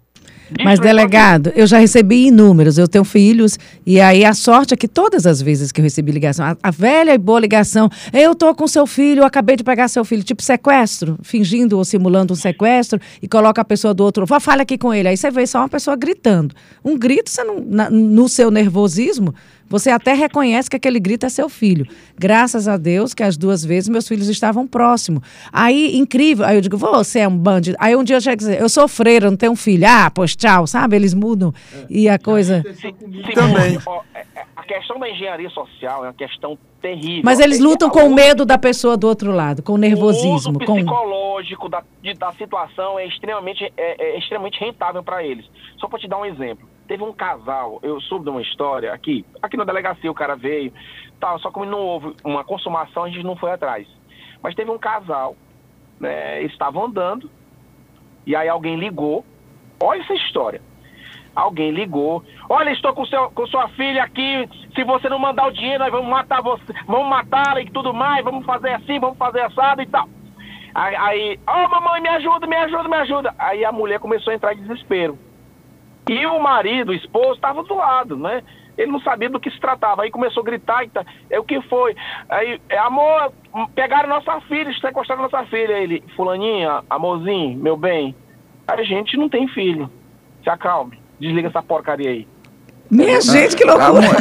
Mas, 0.64 0.80
delegado, 0.80 1.52
eu 1.54 1.66
já 1.66 1.78
recebi 1.78 2.26
inúmeros. 2.26 2.78
Eu 2.78 2.88
tenho 2.88 3.04
filhos, 3.04 3.58
e 3.84 4.00
aí 4.00 4.24
a 4.24 4.34
sorte 4.34 4.74
é 4.74 4.76
que 4.76 4.88
todas 4.88 5.26
as 5.26 5.42
vezes 5.42 5.70
que 5.70 5.80
eu 5.80 5.82
recebi 5.82 6.12
ligação, 6.12 6.44
a, 6.44 6.56
a 6.62 6.70
velha 6.70 7.14
e 7.14 7.18
boa 7.18 7.40
ligação, 7.40 7.90
eu 8.12 8.34
tô 8.34 8.54
com 8.54 8.66
seu 8.66 8.86
filho, 8.86 9.20
eu 9.20 9.26
acabei 9.26 9.56
de 9.56 9.64
pegar 9.64 9.88
seu 9.88 10.04
filho, 10.04 10.22
tipo 10.22 10.42
sequestro, 10.42 11.18
fingindo 11.22 11.76
ou 11.76 11.84
simulando 11.84 12.32
um 12.32 12.36
sequestro, 12.36 13.00
e 13.22 13.28
coloca 13.28 13.60
a 13.60 13.64
pessoa 13.64 13.92
do 13.92 14.02
outro, 14.02 14.24
vá, 14.26 14.40
fala 14.40 14.62
aqui 14.62 14.78
com 14.78 14.92
ele. 14.92 15.08
Aí 15.08 15.16
você 15.16 15.30
vê 15.30 15.46
só 15.46 15.58
uma 15.58 15.68
pessoa 15.68 15.96
gritando. 15.96 16.54
Um 16.84 16.96
grito, 16.96 17.30
você 17.30 17.44
não, 17.44 17.60
na, 17.60 17.90
no 17.90 18.28
seu 18.28 18.50
nervosismo, 18.50 19.34
você 19.68 19.90
até 19.90 20.14
reconhece 20.14 20.70
que 20.70 20.76
aquele 20.76 20.98
grito 20.98 21.26
é 21.26 21.28
seu 21.28 21.48
filho. 21.48 21.86
Graças 22.18 22.66
a 22.66 22.76
Deus 22.76 23.12
que 23.12 23.22
as 23.22 23.36
duas 23.36 23.64
vezes 23.64 23.88
meus 23.88 24.08
filhos 24.08 24.28
estavam 24.28 24.66
próximos. 24.66 25.22
Aí, 25.52 25.96
incrível. 25.96 26.46
Aí 26.46 26.56
eu 26.56 26.60
digo, 26.60 26.78
você 26.78 27.20
é 27.20 27.28
um 27.28 27.36
bandido. 27.36 27.76
Aí 27.78 27.94
um 27.94 28.02
dia 28.02 28.16
eu 28.16 28.20
chego 28.20 28.36
dizer, 28.36 28.60
eu 28.60 28.68
sou 28.68 28.88
freira, 28.88 29.30
não 29.30 29.36
tenho 29.36 29.54
filho. 29.54 29.86
Ah, 29.86 30.10
pois 30.10 30.34
tchau, 30.38 30.66
sabe? 30.66 30.96
Eles 30.96 31.12
mudam. 31.12 31.52
É. 31.74 31.86
E 31.90 32.08
a 32.08 32.18
coisa. 32.18 32.62
Sim, 32.74 32.94
também. 33.34 33.78
É, 34.14 34.20
é, 34.20 34.44
a 34.56 34.62
questão 34.62 34.98
da 34.98 35.10
engenharia 35.10 35.50
social 35.50 36.04
é 36.04 36.08
uma 36.08 36.14
questão 36.14 36.56
terrível. 36.80 37.22
Mas 37.24 37.40
eles 37.40 37.58
lutam 37.58 37.90
com 37.90 38.06
o 38.06 38.14
medo 38.14 38.46
da 38.46 38.56
pessoa 38.56 38.96
do 38.96 39.06
outro 39.06 39.32
lado, 39.32 39.62
com 39.62 39.72
o 39.72 39.78
nervosismo. 39.78 40.30
O 40.30 40.34
uso 40.34 40.52
psicológico 40.58 41.62
com... 41.62 41.68
da, 41.68 41.82
de, 42.00 42.14
da 42.14 42.32
situação 42.32 42.98
é 42.98 43.06
extremamente, 43.06 43.70
é, 43.76 44.14
é 44.14 44.18
extremamente 44.18 44.58
rentável 44.60 45.02
para 45.02 45.22
eles. 45.22 45.44
Só 45.78 45.88
para 45.88 45.98
te 45.98 46.08
dar 46.08 46.18
um 46.18 46.24
exemplo. 46.24 46.68
Teve 46.86 47.02
um 47.02 47.12
casal, 47.12 47.78
eu 47.82 48.00
soube 48.00 48.24
de 48.24 48.30
uma 48.30 48.40
história 48.40 48.94
aqui, 48.94 49.22
aqui 49.42 49.58
na 49.58 49.64
delegacia 49.64 50.10
o 50.10 50.14
cara 50.14 50.34
veio, 50.34 50.72
tal, 51.20 51.38
só 51.38 51.50
que 51.50 51.60
não 51.66 51.80
houve 51.80 52.14
uma 52.24 52.42
consumação, 52.42 53.04
a 53.04 53.10
gente 53.10 53.22
não 53.22 53.36
foi 53.36 53.50
atrás. 53.50 53.86
Mas 54.42 54.54
teve 54.54 54.70
um 54.70 54.78
casal, 54.78 55.36
né, 56.00 56.40
eles 56.40 56.52
estavam 56.52 56.86
andando, 56.86 57.30
e 58.24 58.34
aí 58.34 58.48
alguém 58.48 58.76
ligou, 58.76 59.22
olha 59.80 60.00
essa 60.02 60.14
história. 60.14 60.60
Alguém 61.34 61.70
ligou, 61.70 62.24
olha, 62.48 62.70
estou 62.70 62.92
com, 62.92 63.06
seu, 63.06 63.30
com 63.30 63.46
sua 63.46 63.68
filha 63.68 64.02
aqui, 64.02 64.48
se 64.74 64.82
você 64.82 65.08
não 65.08 65.20
mandar 65.20 65.46
o 65.46 65.52
dinheiro, 65.52 65.84
nós 65.84 65.92
vamos 65.92 66.08
matar 66.08 66.42
você, 66.42 66.64
vamos 66.84 67.08
matá-la 67.08 67.60
e 67.60 67.70
tudo 67.70 67.94
mais, 67.94 68.24
vamos 68.24 68.44
fazer 68.44 68.70
assim, 68.70 68.98
vamos 68.98 69.16
fazer 69.16 69.42
assado 69.42 69.80
e 69.80 69.86
tal. 69.86 70.08
Aí, 70.74 71.38
oh, 71.46 71.68
mamãe, 71.68 72.00
me 72.00 72.08
ajuda, 72.08 72.46
me 72.46 72.56
ajuda, 72.56 72.88
me 72.88 72.96
ajuda. 72.96 73.34
Aí 73.38 73.64
a 73.64 73.72
mulher 73.72 73.98
começou 73.98 74.32
a 74.32 74.36
entrar 74.36 74.52
em 74.52 74.62
desespero. 74.62 75.18
E 76.08 76.26
o 76.26 76.40
marido, 76.40 76.90
o 76.90 76.94
esposo, 76.94 77.34
estava 77.34 77.62
do 77.62 77.74
lado, 77.74 78.16
né? 78.16 78.42
Ele 78.76 78.92
não 78.92 79.00
sabia 79.00 79.28
do 79.28 79.40
que 79.40 79.50
se 79.50 79.58
tratava. 79.58 80.02
Aí 80.02 80.10
começou 80.10 80.42
a 80.42 80.46
gritar, 80.46 80.84
e 80.84 80.88
tá, 80.88 81.04
é 81.28 81.38
o 81.38 81.44
que 81.44 81.60
foi? 81.62 81.96
Aí, 82.28 82.60
é, 82.68 82.78
amor, 82.78 83.32
pegaram 83.74 84.08
nossa 84.08 84.40
filha, 84.42 84.72
sequestraram 84.80 85.22
nossa 85.22 85.44
filha. 85.46 85.74
Ele, 85.74 86.02
fulaninha, 86.14 86.82
amorzinho, 86.88 87.58
meu 87.58 87.76
bem, 87.76 88.14
a 88.68 88.82
gente 88.82 89.16
não 89.16 89.28
tem 89.28 89.48
filho. 89.48 89.90
Se 90.44 90.50
acalme, 90.50 90.98
desliga 91.18 91.48
essa 91.48 91.62
porcaria 91.62 92.10
aí. 92.10 92.28
Minha 92.90 93.20
gente, 93.20 93.56
que 93.56 93.64
loucura! 93.64 94.16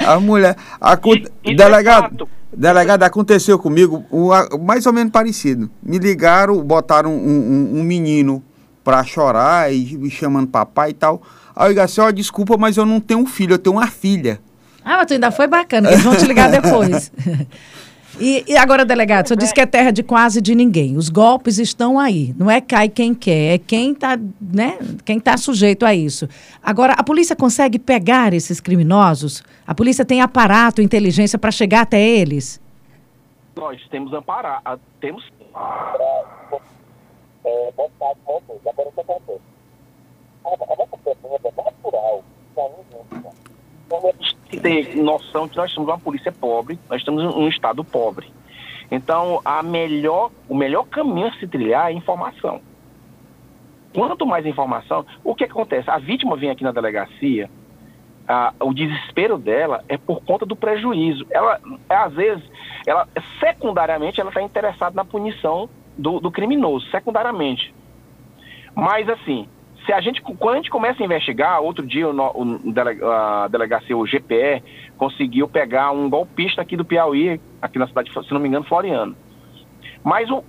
A, 0.00 0.12
a, 0.12 0.14
a 0.14 0.20
mulher, 0.20 0.56
a, 0.80 0.98
e, 1.44 1.54
delegado, 1.54 2.28
é 2.52 2.56
delegado, 2.56 3.02
aconteceu 3.02 3.58
comigo 3.58 4.04
um, 4.10 4.28
mais 4.64 4.86
ou 4.86 4.92
menos 4.92 5.12
parecido. 5.12 5.70
Me 5.82 5.98
ligaram, 5.98 6.62
botaram 6.62 7.12
um, 7.12 7.28
um, 7.74 7.80
um 7.80 7.82
menino 7.82 8.42
pra 8.82 9.04
chorar 9.04 9.72
e 9.72 9.96
me 9.96 10.10
chamando 10.10 10.48
papai 10.48 10.90
e 10.90 10.94
tal. 10.94 11.22
Aí 11.54 11.66
eu 11.66 11.74
digo 11.74 11.80
assim, 11.80 12.00
ó, 12.00 12.08
oh, 12.08 12.12
desculpa, 12.12 12.56
mas 12.56 12.76
eu 12.76 12.86
não 12.86 13.00
tenho 13.00 13.20
um 13.20 13.26
filho, 13.26 13.54
eu 13.54 13.58
tenho 13.58 13.76
uma 13.76 13.86
filha. 13.86 14.40
Ah, 14.82 14.96
mas 14.96 15.06
tu 15.06 15.14
ainda 15.14 15.30
foi 15.30 15.46
bacana, 15.46 15.90
eles 15.90 16.02
vão 16.02 16.16
te 16.16 16.24
ligar 16.26 16.48
depois. 16.52 17.12
E, 18.18 18.44
e, 18.48 18.56
agora, 18.56 18.84
delegado, 18.84 19.28
você 19.28 19.36
disse 19.36 19.54
que 19.54 19.60
é 19.60 19.66
terra 19.66 19.90
de 19.90 20.02
quase 20.02 20.40
de 20.40 20.54
ninguém. 20.54 20.96
Os 20.96 21.08
golpes 21.08 21.58
estão 21.58 21.98
aí. 21.98 22.34
Não 22.36 22.50
é 22.50 22.60
cai 22.60 22.88
quem 22.88 23.14
quer, 23.14 23.54
é 23.54 23.58
quem 23.58 23.92
está 23.92 24.18
né, 24.40 24.78
quem 25.04 25.20
tá 25.20 25.36
sujeito 25.36 25.86
a 25.86 25.94
isso. 25.94 26.28
Agora, 26.62 26.94
a 26.94 27.04
polícia 27.04 27.36
consegue 27.36 27.78
pegar 27.78 28.32
esses 28.32 28.60
criminosos? 28.60 29.42
A 29.66 29.74
polícia 29.74 30.04
tem 30.04 30.20
aparato, 30.20 30.82
inteligência 30.82 31.38
para 31.38 31.50
chegar 31.50 31.82
até 31.82 32.00
eles? 32.00 32.60
Nós 33.56 33.80
temos 33.90 34.12
aparato, 34.14 34.80
temos 35.00 35.22
ter 44.60 44.96
noção 44.96 45.48
que 45.48 45.56
nós 45.56 45.70
somos 45.72 45.88
uma 45.88 45.98
polícia 45.98 46.32
pobre, 46.32 46.78
nós 46.88 47.00
estamos 47.00 47.22
um 47.34 47.48
estado 47.48 47.84
pobre. 47.84 48.32
Então, 48.90 49.40
a 49.44 49.62
melhor, 49.62 50.30
o 50.48 50.54
melhor 50.54 50.84
caminho 50.84 51.28
a 51.28 51.32
se 51.32 51.46
trilhar 51.46 51.90
é 51.90 51.94
informação. 51.94 52.60
Quanto 53.94 54.26
mais 54.26 54.46
informação, 54.46 55.04
o 55.22 55.34
que 55.34 55.44
acontece? 55.44 55.90
A 55.90 55.98
vítima 55.98 56.36
vem 56.36 56.50
aqui 56.50 56.62
na 56.62 56.72
delegacia, 56.72 57.50
a, 58.26 58.54
o 58.60 58.72
desespero 58.72 59.36
dela 59.36 59.84
é 59.88 59.96
por 59.96 60.22
conta 60.22 60.46
do 60.46 60.54
prejuízo. 60.54 61.26
Ela, 61.30 61.60
às 61.88 62.12
vezes, 62.12 62.44
ela 62.86 63.08
secundariamente, 63.40 64.20
ela 64.20 64.30
está 64.30 64.42
interessada 64.42 64.94
na 64.94 65.04
punição 65.04 65.68
do, 65.96 66.20
do 66.20 66.30
criminoso, 66.30 66.88
secundariamente. 66.90 67.74
Mas, 68.74 69.08
assim, 69.08 69.48
se 69.84 69.92
a 69.92 70.00
gente, 70.00 70.20
quando 70.20 70.54
a 70.54 70.56
gente 70.56 70.70
começa 70.70 71.02
a 71.02 71.06
investigar, 71.06 71.60
outro 71.60 71.86
dia 71.86 72.08
o, 72.08 72.12
o 72.12 73.10
a 73.10 73.48
delegacia, 73.48 73.96
o 73.96 74.04
GPE, 74.04 74.62
conseguiu 74.96 75.48
pegar 75.48 75.90
um 75.90 76.08
golpista 76.08 76.62
aqui 76.62 76.76
do 76.76 76.84
Piauí, 76.84 77.40
aqui 77.60 77.78
na 77.78 77.86
cidade, 77.86 78.10
se 78.12 78.32
não 78.32 78.40
me 78.40 78.48
engano, 78.48 78.64
Floriano. 78.64 79.16
Mas 80.02 80.30
o, 80.30 80.42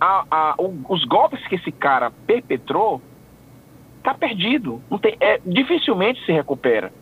a, 0.00 0.24
a, 0.30 0.54
os 0.88 1.04
golpes 1.04 1.46
que 1.46 1.56
esse 1.56 1.70
cara 1.70 2.10
perpetrou, 2.26 3.00
tá 4.02 4.14
perdido. 4.14 4.80
Não 4.90 4.98
tem, 4.98 5.16
é, 5.20 5.40
dificilmente 5.44 6.24
se 6.24 6.32
recupera. 6.32 6.92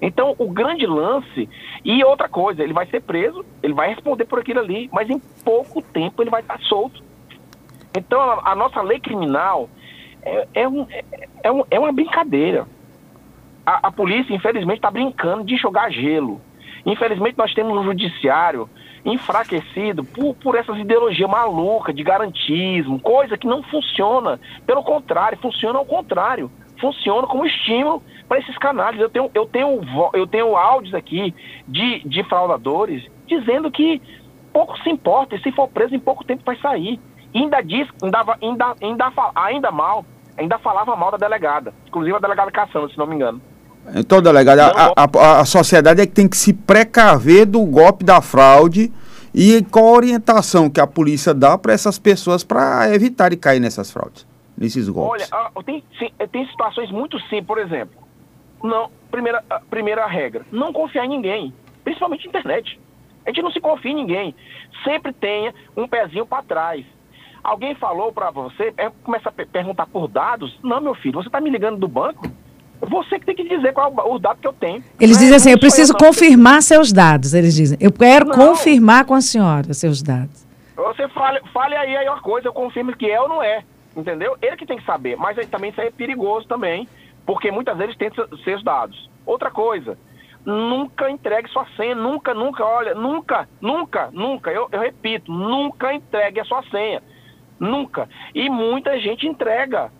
Então, 0.00 0.34
o 0.38 0.50
grande 0.50 0.86
lance. 0.86 1.48
E 1.84 2.02
outra 2.04 2.28
coisa, 2.28 2.62
ele 2.62 2.72
vai 2.72 2.86
ser 2.86 3.00
preso, 3.02 3.44
ele 3.62 3.74
vai 3.74 3.88
responder 3.88 4.24
por 4.24 4.40
aquilo 4.40 4.60
ali, 4.60 4.88
mas 4.92 5.08
em 5.08 5.20
pouco 5.44 5.80
tempo 5.80 6.22
ele 6.22 6.30
vai 6.30 6.40
estar 6.40 6.58
solto. 6.60 7.02
Então, 7.96 8.20
a, 8.20 8.52
a 8.52 8.54
nossa 8.54 8.80
lei 8.82 8.98
criminal 8.98 9.68
é, 10.22 10.48
é, 10.54 10.68
um, 10.68 10.86
é, 11.42 11.52
um, 11.52 11.64
é 11.70 11.78
uma 11.78 11.92
brincadeira. 11.92 12.66
A, 13.64 13.88
a 13.88 13.92
polícia, 13.92 14.34
infelizmente, 14.34 14.78
está 14.78 14.90
brincando 14.90 15.44
de 15.44 15.56
jogar 15.56 15.90
gelo. 15.90 16.40
Infelizmente, 16.84 17.38
nós 17.38 17.54
temos 17.54 17.76
um 17.78 17.84
judiciário 17.84 18.68
enfraquecido 19.04 20.04
por, 20.04 20.34
por 20.34 20.54
essas 20.56 20.78
ideologias 20.78 21.28
malucas 21.28 21.94
de 21.94 22.02
garantismo, 22.02 23.00
coisa 23.00 23.36
que 23.36 23.46
não 23.46 23.62
funciona. 23.64 24.40
Pelo 24.66 24.82
contrário, 24.82 25.38
funciona 25.38 25.78
ao 25.78 25.86
contrário. 25.86 26.50
Funciona 26.80 27.26
como 27.28 27.46
estímulo 27.46 28.02
para 28.28 28.38
esses 28.38 28.56
canais. 28.58 28.98
Eu 28.98 29.08
tenho, 29.08 29.30
eu 29.34 29.46
tenho, 29.46 29.80
eu 30.12 30.26
tenho 30.26 30.56
áudios 30.56 30.94
aqui 30.94 31.34
de, 31.66 32.00
de 32.00 32.24
fraudadores 32.24 33.08
dizendo 33.26 33.70
que 33.70 34.02
pouco 34.52 34.76
se 34.80 34.90
importa, 34.90 35.34
e 35.34 35.40
se 35.40 35.50
for 35.52 35.68
preso 35.68 35.94
em 35.94 36.00
pouco 36.00 36.24
tempo 36.24 36.42
vai 36.44 36.56
sair. 36.56 37.00
E 37.32 37.38
ainda 37.38 37.62
diz, 37.62 37.88
ainda, 38.02 38.18
ainda, 38.40 38.74
ainda, 38.80 39.12
ainda 39.34 39.70
mal, 39.70 40.04
ainda 40.36 40.58
falava 40.58 40.96
mal 40.96 41.10
da 41.10 41.16
delegada. 41.16 41.72
Inclusive 41.86 42.16
a 42.16 42.20
delegada 42.20 42.50
Caçando, 42.50 42.90
se 42.90 42.98
não 42.98 43.06
me 43.06 43.16
engano. 43.16 43.40
Então, 43.94 44.22
delegado, 44.22 44.60
a, 44.60 44.94
a, 44.96 45.40
a, 45.40 45.44
sociedade 45.44 46.00
é 46.00 46.06
que 46.06 46.12
tem 46.12 46.28
que 46.28 46.36
se 46.36 46.52
precaver 46.52 47.46
do 47.46 47.64
golpe 47.64 48.04
da 48.04 48.20
fraude 48.20 48.92
e 49.34 49.62
qual 49.70 49.86
a 49.86 49.92
orientação 49.92 50.70
que 50.70 50.80
a 50.80 50.86
polícia 50.86 51.34
dá 51.34 51.58
para 51.58 51.72
essas 51.72 51.98
pessoas 51.98 52.44
para 52.44 52.94
evitar 52.94 53.30
de 53.30 53.36
cair 53.36 53.58
nessas 53.58 53.90
fraudes, 53.90 54.26
nesses 54.56 54.88
golpes? 54.88 55.28
Olha, 55.32 55.64
tem, 55.64 55.82
tem 56.30 56.46
situações 56.46 56.90
muito 56.92 57.18
simples, 57.22 57.46
por 57.46 57.58
exemplo. 57.58 58.00
Não, 58.62 58.88
primeira, 59.10 59.42
primeira 59.68 60.06
regra, 60.06 60.46
não 60.52 60.72
confiar 60.72 61.04
em 61.06 61.08
ninguém, 61.08 61.52
principalmente 61.82 62.24
na 62.26 62.28
internet. 62.28 62.78
A 63.26 63.30
gente 63.30 63.42
não 63.42 63.50
se 63.50 63.60
confia 63.60 63.90
em 63.90 63.96
ninguém. 63.96 64.34
Sempre 64.84 65.12
tenha 65.12 65.52
um 65.76 65.88
pezinho 65.88 66.26
para 66.26 66.42
trás. 66.42 66.84
Alguém 67.42 67.74
falou 67.74 68.12
para 68.12 68.30
você, 68.30 68.72
é, 68.76 68.90
começa 69.02 69.28
a 69.28 69.32
perguntar 69.32 69.86
por 69.86 70.06
dados. 70.06 70.58
Não, 70.62 70.80
meu 70.80 70.94
filho, 70.94 71.14
você 71.14 71.28
está 71.28 71.40
me 71.40 71.50
ligando 71.50 71.78
do 71.78 71.88
banco? 71.88 72.30
Você 72.80 73.18
que 73.18 73.26
tem 73.26 73.34
que 73.34 73.48
dizer 73.48 73.72
qual 73.72 73.92
é 73.96 74.02
o 74.02 74.18
dado 74.18 74.40
que 74.40 74.46
eu 74.46 74.52
tenho. 74.52 74.82
Eles 75.00 75.18
dizem 75.18 75.36
assim, 75.36 75.50
eu 75.50 75.58
preciso 75.58 75.92
eu, 75.92 75.98
confirmar 75.98 76.62
seus 76.62 76.92
dados. 76.92 77.34
Eles 77.34 77.54
dizem, 77.54 77.78
eu 77.80 77.92
quero 77.92 78.26
não. 78.26 78.34
confirmar 78.34 79.04
com 79.04 79.14
a 79.14 79.20
senhora 79.20 79.72
seus 79.74 80.02
dados. 80.02 80.46
Você 80.76 81.08
fale, 81.08 81.40
fale 81.52 81.76
aí 81.76 81.96
aí 81.96 82.08
uma 82.08 82.20
coisa, 82.20 82.48
eu 82.48 82.52
confirmo 82.52 82.96
que 82.96 83.10
é 83.10 83.20
ou 83.20 83.28
não 83.28 83.42
é. 83.42 83.62
Entendeu? 83.96 84.36
Ele 84.40 84.56
que 84.56 84.66
tem 84.66 84.78
que 84.78 84.84
saber. 84.84 85.16
Mas 85.16 85.38
aí, 85.38 85.46
também 85.46 85.70
isso 85.70 85.80
aí 85.80 85.88
é 85.88 85.90
perigoso 85.92 86.46
também, 86.46 86.88
porque 87.26 87.50
muitas 87.50 87.76
vezes 87.76 87.96
tem 87.96 88.10
seus 88.42 88.64
dados. 88.64 89.10
Outra 89.26 89.50
coisa, 89.50 89.96
nunca 90.44 91.10
entregue 91.10 91.48
sua 91.50 91.66
senha, 91.76 91.94
nunca, 91.94 92.34
nunca, 92.34 92.64
olha, 92.64 92.94
nunca, 92.94 93.48
nunca, 93.60 94.10
nunca, 94.12 94.50
eu, 94.50 94.68
eu 94.72 94.80
repito, 94.80 95.30
nunca 95.30 95.94
entregue 95.94 96.40
a 96.40 96.44
sua 96.44 96.62
senha. 96.64 97.02
Nunca. 97.62 98.08
E 98.34 98.50
muita 98.50 98.98
gente 98.98 99.24
entrega. 99.24 99.92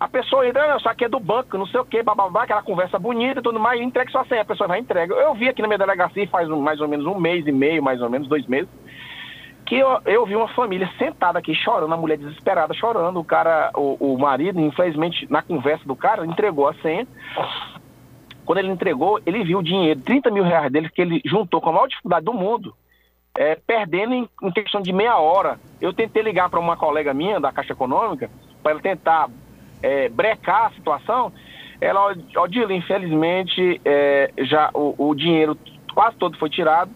A 0.00 0.08
pessoa 0.08 0.48
entra, 0.48 0.74
ah, 0.74 0.78
só 0.78 0.94
que 0.94 1.04
é 1.04 1.08
do 1.08 1.20
banco, 1.20 1.58
não 1.58 1.66
sei 1.66 1.80
o 1.80 1.84
que, 1.84 2.02
bababá, 2.02 2.44
aquela 2.44 2.62
conversa 2.62 2.98
bonita 2.98 3.40
e 3.40 3.42
tudo 3.42 3.60
mais, 3.60 3.80
entrega 3.80 4.10
só 4.10 4.24
senha, 4.24 4.40
a 4.40 4.44
pessoa 4.44 4.68
vai 4.68 4.78
entrega. 4.78 5.12
Eu 5.12 5.34
vi 5.34 5.48
aqui 5.48 5.60
na 5.60 5.68
minha 5.68 5.76
delegacia 5.76 6.26
faz 6.28 6.48
mais 6.48 6.80
ou 6.80 6.88
menos 6.88 7.04
um 7.04 7.18
mês 7.18 7.46
e 7.46 7.52
meio, 7.52 7.82
mais 7.82 8.00
ou 8.00 8.08
menos 8.08 8.26
dois 8.26 8.46
meses, 8.46 8.70
que 9.66 9.76
eu, 9.76 10.00
eu 10.06 10.24
vi 10.24 10.34
uma 10.34 10.48
família 10.48 10.88
sentada 10.98 11.40
aqui 11.40 11.54
chorando, 11.54 11.92
a 11.92 11.96
mulher 11.96 12.16
desesperada 12.16 12.72
chorando, 12.72 13.20
o 13.20 13.24
cara, 13.24 13.70
o, 13.74 14.14
o 14.14 14.18
marido, 14.18 14.58
infelizmente, 14.60 15.26
na 15.28 15.42
conversa 15.42 15.84
do 15.84 15.96
cara, 15.96 16.24
entregou 16.24 16.68
a 16.68 16.74
senha. 16.74 17.06
Quando 18.46 18.58
ele 18.58 18.70
entregou, 18.70 19.20
ele 19.26 19.44
viu 19.44 19.58
o 19.58 19.62
dinheiro, 19.62 20.00
30 20.00 20.30
mil 20.30 20.44
reais 20.44 20.72
dele, 20.72 20.88
que 20.88 21.02
ele 21.02 21.20
juntou 21.26 21.60
com 21.60 21.68
a 21.68 21.72
maior 21.72 21.88
dificuldade 21.88 22.24
do 22.24 22.32
mundo, 22.32 22.72
é, 23.36 23.54
perdendo 23.54 24.14
em, 24.14 24.28
em, 24.42 24.50
questão 24.50 24.80
de 24.80 24.92
meia 24.92 25.16
hora. 25.16 25.58
Eu 25.80 25.92
tentei 25.92 26.22
ligar 26.22 26.48
para 26.48 26.60
uma 26.60 26.76
colega 26.76 27.14
minha 27.14 27.40
da 27.40 27.52
Caixa 27.52 27.72
Econômica 27.72 28.30
para 28.62 28.72
ela 28.72 28.80
tentar 28.80 29.28
é, 29.82 30.08
brecar 30.08 30.66
a 30.66 30.70
situação. 30.70 31.32
Ela, 31.80 32.14
Odila, 32.36 32.72
infelizmente, 32.72 33.80
é, 33.84 34.32
já 34.38 34.70
o, 34.74 34.94
o, 34.98 35.14
dinheiro 35.14 35.56
quase 35.94 36.16
todo 36.16 36.36
foi 36.36 36.50
tirado. 36.50 36.90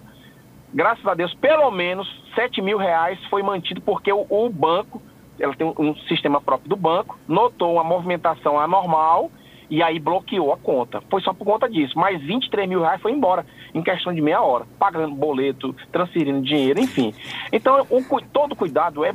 Graças 0.75 1.07
a 1.07 1.15
Deus, 1.15 1.33
pelo 1.35 1.71
menos 1.71 2.09
7 2.35 2.61
mil 2.61 2.79
reais 2.79 3.19
foi 3.27 3.43
mantido 3.43 3.81
porque 3.81 4.13
o, 4.13 4.27
o 4.29 4.49
banco, 4.49 5.01
ela 5.39 5.55
tem 5.55 5.67
um, 5.67 5.75
um 5.79 5.95
sistema 6.09 6.41
próprio 6.41 6.71
do 6.71 6.77
banco, 6.77 7.19
notou 7.29 7.75
uma 7.75 7.85
movimentação 7.85 8.59
anormal 8.59 9.31
e 9.71 9.83
aí 9.83 9.99
bloqueou 9.99 10.53
a 10.53 10.57
conta. 10.57 11.01
Foi 11.09 11.21
só 11.23 11.33
por 11.33 11.45
conta 11.45 11.69
disso. 11.69 11.97
Mas 11.97 12.21
23 12.21 12.69
mil 12.69 12.81
reais 12.81 13.01
foi 13.01 13.13
embora 13.13 13.47
em 13.75 13.83
questão 13.83 14.13
de 14.13 14.21
meia 14.21 14.41
hora, 14.41 14.67
pagando 14.79 15.15
boleto, 15.15 15.75
transferindo 15.91 16.43
dinheiro, 16.43 16.81
enfim. 16.81 17.15
Então, 17.53 17.87
o, 17.91 18.03
todo 18.33 18.55
cuidado 18.55 19.05
é 19.05 19.15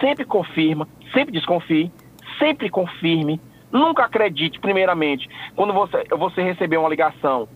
sempre 0.00 0.24
confirma, 0.24 0.88
sempre 1.12 1.32
desconfie, 1.32 1.90
sempre 2.38 2.68
confirme, 2.68 3.40
nunca 3.70 4.04
acredite, 4.04 4.58
primeiramente, 4.60 5.28
quando 5.54 5.72
você, 5.72 6.04
você 6.16 6.42
receber 6.42 6.76
uma 6.76 6.88
ligação, 6.88 7.48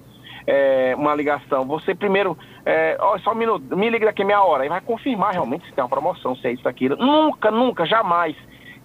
é, 0.46 0.94
uma 0.96 1.14
ligação, 1.14 1.64
você 1.64 1.94
primeiro, 1.94 2.37
é, 2.66 2.96
ó, 3.00 3.18
só 3.18 3.33
um 3.33 3.37
minuto, 3.37 3.76
me 3.76 3.88
liga 3.88 4.07
daqui 4.07 4.24
meia 4.24 4.42
hora, 4.42 4.66
e 4.66 4.68
vai 4.68 4.81
confirmar 4.81 5.33
realmente 5.33 5.66
se 5.66 5.72
tem 5.72 5.83
uma 5.83 5.90
promoção, 5.90 6.35
se 6.37 6.46
é 6.46 6.52
isso, 6.52 6.68
aquilo. 6.68 6.96
Nunca, 6.96 7.50
nunca, 7.50 7.87
jamais 7.87 8.37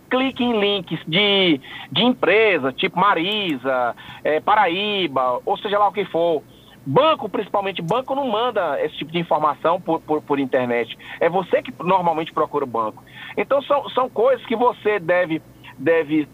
clique 0.09 0.43
em 0.43 0.57
links 0.57 0.99
de, 1.05 1.59
de 1.91 2.03
empresa, 2.03 2.71
tipo 2.71 2.97
Marisa, 2.97 3.95
é, 4.23 4.39
Paraíba, 4.39 5.41
ou 5.45 5.57
seja 5.57 5.77
lá 5.77 5.87
o 5.87 5.91
que 5.91 6.05
for. 6.05 6.41
Banco, 6.89 7.27
principalmente, 7.27 7.81
banco 7.81 8.15
não 8.15 8.29
manda 8.29 8.81
esse 8.81 8.95
tipo 8.95 9.11
de 9.11 9.19
informação 9.19 9.81
por, 9.81 9.99
por, 9.99 10.21
por 10.21 10.39
internet. 10.39 10.97
É 11.19 11.29
você 11.29 11.61
que 11.61 11.73
normalmente 11.83 12.31
procura 12.31 12.63
o 12.63 12.67
banco. 12.67 13.03
Então, 13.35 13.61
são, 13.63 13.89
são 13.89 14.09
coisas 14.09 14.45
que 14.45 14.55
você 14.55 14.97
deve, 14.97 15.41
deve 15.77 16.29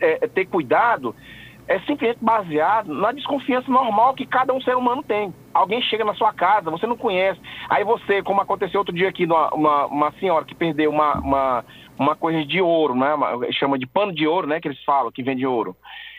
é, 0.00 0.26
ter 0.26 0.46
cuidado, 0.46 1.14
é 1.66 1.78
simplesmente 1.80 2.24
baseado 2.24 2.94
na 2.94 3.12
desconfiança 3.12 3.70
normal 3.70 4.14
que 4.14 4.24
cada 4.24 4.54
um 4.54 4.60
ser 4.62 4.74
humano 4.74 5.02
tem. 5.02 5.34
Alguém 5.52 5.82
chega 5.82 6.06
na 6.06 6.14
sua 6.14 6.32
casa, 6.32 6.70
você 6.70 6.86
não 6.86 6.96
conhece. 6.96 7.38
Aí 7.68 7.84
você, 7.84 8.22
como 8.22 8.40
aconteceu 8.40 8.80
outro 8.80 8.94
dia 8.94 9.10
aqui, 9.10 9.26
uma, 9.26 9.52
uma, 9.52 9.86
uma 9.86 10.12
senhora 10.12 10.46
que 10.46 10.54
perdeu 10.54 10.90
uma, 10.90 11.18
uma 11.18 11.64
uma 11.98 12.14
coisa 12.14 12.44
de 12.44 12.62
ouro, 12.62 12.94
né? 12.94 13.08
Chama 13.52 13.78
de 13.78 13.86
pano 13.86 14.14
de 14.14 14.26
ouro, 14.26 14.46
né? 14.46 14.60
Que 14.60 14.68
eles 14.68 14.82
falam, 14.84 15.10
que 15.10 15.22
vende 15.22 15.44
ouro. 15.44 15.76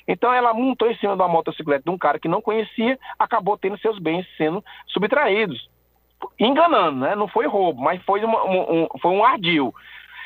Então 0.10 0.34
ela 0.34 0.56
montou 0.56 0.90
em 0.90 0.96
cima 0.96 1.16
de 1.16 1.22
uma 1.22 1.28
motocicleta 1.28 1.84
de 1.86 1.92
um 1.92 1.98
cara 1.98 2.18
que 2.18 2.28
não 2.28 2.42
conhecia, 2.42 2.98
acabou 3.20 3.56
tendo 3.56 3.78
seus 3.78 4.00
bens 4.00 4.26
sendo 4.36 4.66
subtraídos. 4.88 5.70
Enganando, 6.40 7.02
né? 7.02 7.16
Não 7.16 7.28
foi 7.28 7.46
roubo, 7.46 7.80
mas 7.80 8.02
foi, 8.02 8.24
uma, 8.26 8.44
um, 8.44 8.88
foi 9.00 9.12
um 9.12 9.24
ardil. 9.24 9.72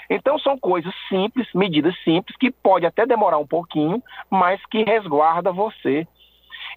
Então 0.10 0.40
são 0.40 0.58
coisas 0.58 0.94
simples, 1.10 1.50
medidas 1.54 1.94
simples, 2.02 2.38
que 2.38 2.50
pode 2.50 2.86
até 2.86 3.06
demorar 3.06 3.38
um 3.38 3.46
pouquinho, 3.46 4.02
mas 4.30 4.66
que 4.68 4.84
resguarda 4.84 5.52
você. 5.52 6.08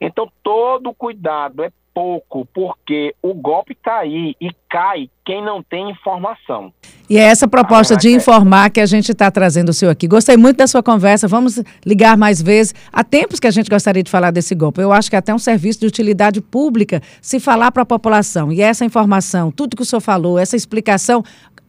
Então 0.01 0.29
todo 0.43 0.93
cuidado 0.93 1.63
é 1.63 1.71
pouco, 1.97 2.47
porque 2.53 3.15
o 3.23 3.33
golpe 3.33 3.73
está 3.73 4.01
aí 4.01 4.37
e 4.39 4.51
cai 4.69 5.09
quem 5.25 5.43
não 5.43 5.63
tem 5.63 5.91
informação. 5.91 6.71
E 7.09 7.17
é 7.17 7.23
essa 7.23 7.49
proposta 7.49 7.95
ah, 7.95 7.97
de 7.97 8.09
é. 8.09 8.11
informar 8.11 8.69
que 8.69 8.81
a 8.81 8.85
gente 8.85 9.13
está 9.13 9.31
trazendo 9.31 9.71
o 9.71 9.73
senhor 9.73 9.93
aqui. 9.93 10.07
Gostei 10.07 10.37
muito 10.37 10.59
da 10.59 10.67
sua 10.67 10.83
conversa. 10.83 11.27
Vamos 11.27 11.59
ligar 11.87 12.15
mais 12.19 12.43
vezes. 12.43 12.75
Há 12.93 13.03
tempos 13.03 13.41
que 13.41 13.47
a 13.47 13.51
gente 13.51 13.71
gostaria 13.71 14.03
de 14.03 14.11
falar 14.11 14.31
desse 14.31 14.55
golpe. 14.55 14.83
Eu 14.83 14.93
acho 14.93 15.09
que 15.09 15.17
é 15.17 15.19
até 15.19 15.35
um 15.35 15.39
serviço 15.39 15.81
de 15.81 15.87
utilidade 15.87 16.43
pública 16.43 17.01
se 17.23 17.41
falar 17.41 17.73
para 17.73 17.83
a 17.83 17.87
população. 17.87 18.53
E 18.53 18.61
essa 18.61 18.85
informação, 18.85 19.51
tudo 19.51 19.75
que 19.75 19.83
o 19.83 19.87
senhor 19.87 20.03
falou, 20.03 20.39
essa 20.39 20.55
explicação, 20.55 21.25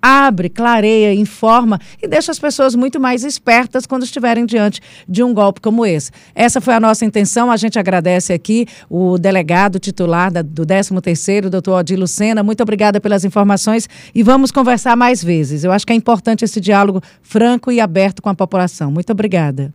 abre, 0.08 0.48
clareia, 0.48 1.14
informa 1.14 1.78
e 2.02 2.08
deixa 2.08 2.32
as 2.32 2.40
pessoas 2.40 2.76
muito 2.76 2.98
mais 2.98 3.26
espertas 3.26 3.86
quando 3.86 4.04
estiverem 4.04 4.46
diante 4.46 4.80
de 5.08 5.22
um 5.22 5.34
golpe 5.34 5.60
como 5.60 5.86
esse. 5.86 6.12
Essa 6.34 6.62
foi 6.62 6.74
a 6.74 6.80
nossa 6.80 7.04
intenção. 7.04 7.52
A 7.52 7.58
gente 7.58 7.78
agradece 7.78 8.32
aqui 8.32 8.66
o 8.90 9.18
delegado 9.18 9.80
titular 9.80 10.32
da, 10.32 10.42
do 10.42 10.66
13º, 10.66 11.50
doutor 11.50 11.80
Odilo 11.80 12.08
Sena. 12.08 12.42
Muito 12.42 12.64
obrigada 12.64 13.02
pelas 13.02 13.26
informações 13.26 13.90
e 14.16 14.24
vamos 14.24 14.50
conversar 14.50 14.96
mais 14.96 15.22
vezes. 15.22 15.66
Eu 15.66 15.74
acho 15.74 15.86
que 15.86 15.92
é 15.92 15.96
importante 15.96 16.46
esse 16.46 16.62
diálogo 16.62 17.02
franco 17.22 17.70
e 17.70 17.82
aberto 17.82 18.22
com 18.22 18.30
a 18.30 18.36
população. 18.36 18.90
Muito 18.90 19.12
obrigada. 19.12 19.74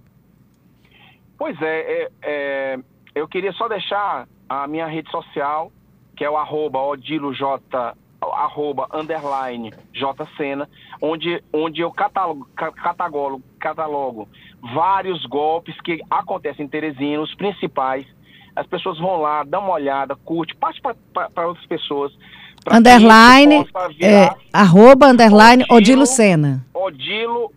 Pois 1.37 1.61
é, 1.61 2.03
é, 2.03 2.09
é 2.23 2.79
eu 3.15 3.29
queria 3.29 3.53
só 3.53 3.69
deixar 3.69 4.27
a 4.49 4.67
minha 4.67 4.87
rede 4.87 5.11
social, 5.11 5.71
que 6.17 6.25
é 6.25 6.31
o 6.31 6.39
arroba 6.39 6.79
arroba, 8.31 8.87
underline, 8.93 9.73
jcena, 9.93 10.69
onde, 11.01 11.43
onde 11.53 11.81
eu 11.81 11.91
catalogo, 11.91 12.47
catalogo, 12.55 13.43
catalogo 13.59 14.29
vários 14.75 15.25
golpes 15.27 15.75
que 15.81 16.01
acontecem 16.11 16.67
em 16.67 16.69
Teresina, 16.69 17.21
os 17.21 17.35
principais. 17.35 18.07
As 18.55 18.67
pessoas 18.67 18.99
vão 18.99 19.21
lá, 19.21 19.43
dão 19.45 19.63
uma 19.63 19.73
olhada, 19.73 20.15
curte, 20.15 20.55
passe 20.57 20.81
para 20.81 21.49
outras 21.49 21.67
pessoas. 21.67 22.13
Underline, 22.71 23.67
é, 24.01 24.31
arroba, 24.53 25.07
underline, 25.07 25.65
Odilo, 25.65 25.77
Odilo 25.77 26.07
Sena. 26.07 26.65
Odilo, 26.73 27.53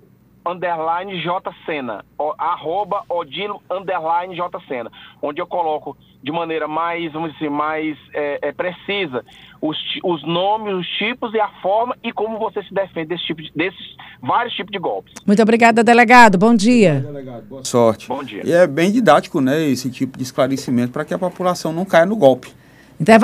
underline, 0.45 1.21
J 1.21 1.51
Sena. 1.65 2.05
Arroba, 2.38 3.03
Odilo, 3.10 3.62
underline, 3.69 4.36
J 4.36 4.60
Sena. 4.67 4.91
Onde 5.21 5.41
eu 5.41 5.47
coloco 5.47 5.97
de 6.21 6.31
maneira 6.31 6.67
mais, 6.67 7.12
vamos 7.13 7.34
dizer, 7.34 7.49
mais 7.49 7.97
é, 8.13 8.39
é, 8.41 8.51
precisa 8.51 9.23
os, 9.62 9.77
os 10.03 10.23
nomes, 10.23 10.73
os 10.73 10.88
tipos 10.97 11.34
e 11.34 11.39
a 11.39 11.47
forma 11.62 11.95
e 12.03 12.12
como 12.12 12.39
você 12.39 12.63
se 12.63 12.73
defende 12.73 13.10
desse 13.10 13.25
tipo 13.25 13.41
de, 13.41 13.51
desses 13.55 13.95
vários 14.21 14.53
tipos 14.55 14.71
de 14.71 14.79
golpes. 14.79 15.13
Muito 15.25 15.41
obrigada, 15.41 15.84
delegado. 15.84 16.38
Bom 16.38 16.55
dia. 16.55 16.99
delegado. 16.99 17.43
Boa 17.43 17.63
sorte. 17.63 18.08
Bom 18.08 18.23
dia. 18.23 18.41
E 18.43 18.51
é 18.51 18.65
bem 18.65 18.91
didático, 18.91 19.39
né, 19.39 19.62
esse 19.65 19.91
tipo 19.91 20.17
de 20.17 20.23
esclarecimento 20.23 20.91
para 20.91 21.05
que 21.05 21.13
a 21.13 21.19
população 21.19 21.71
não 21.71 21.86
caia 21.86 22.05
no 22.05 22.15
golpe. 22.15 22.51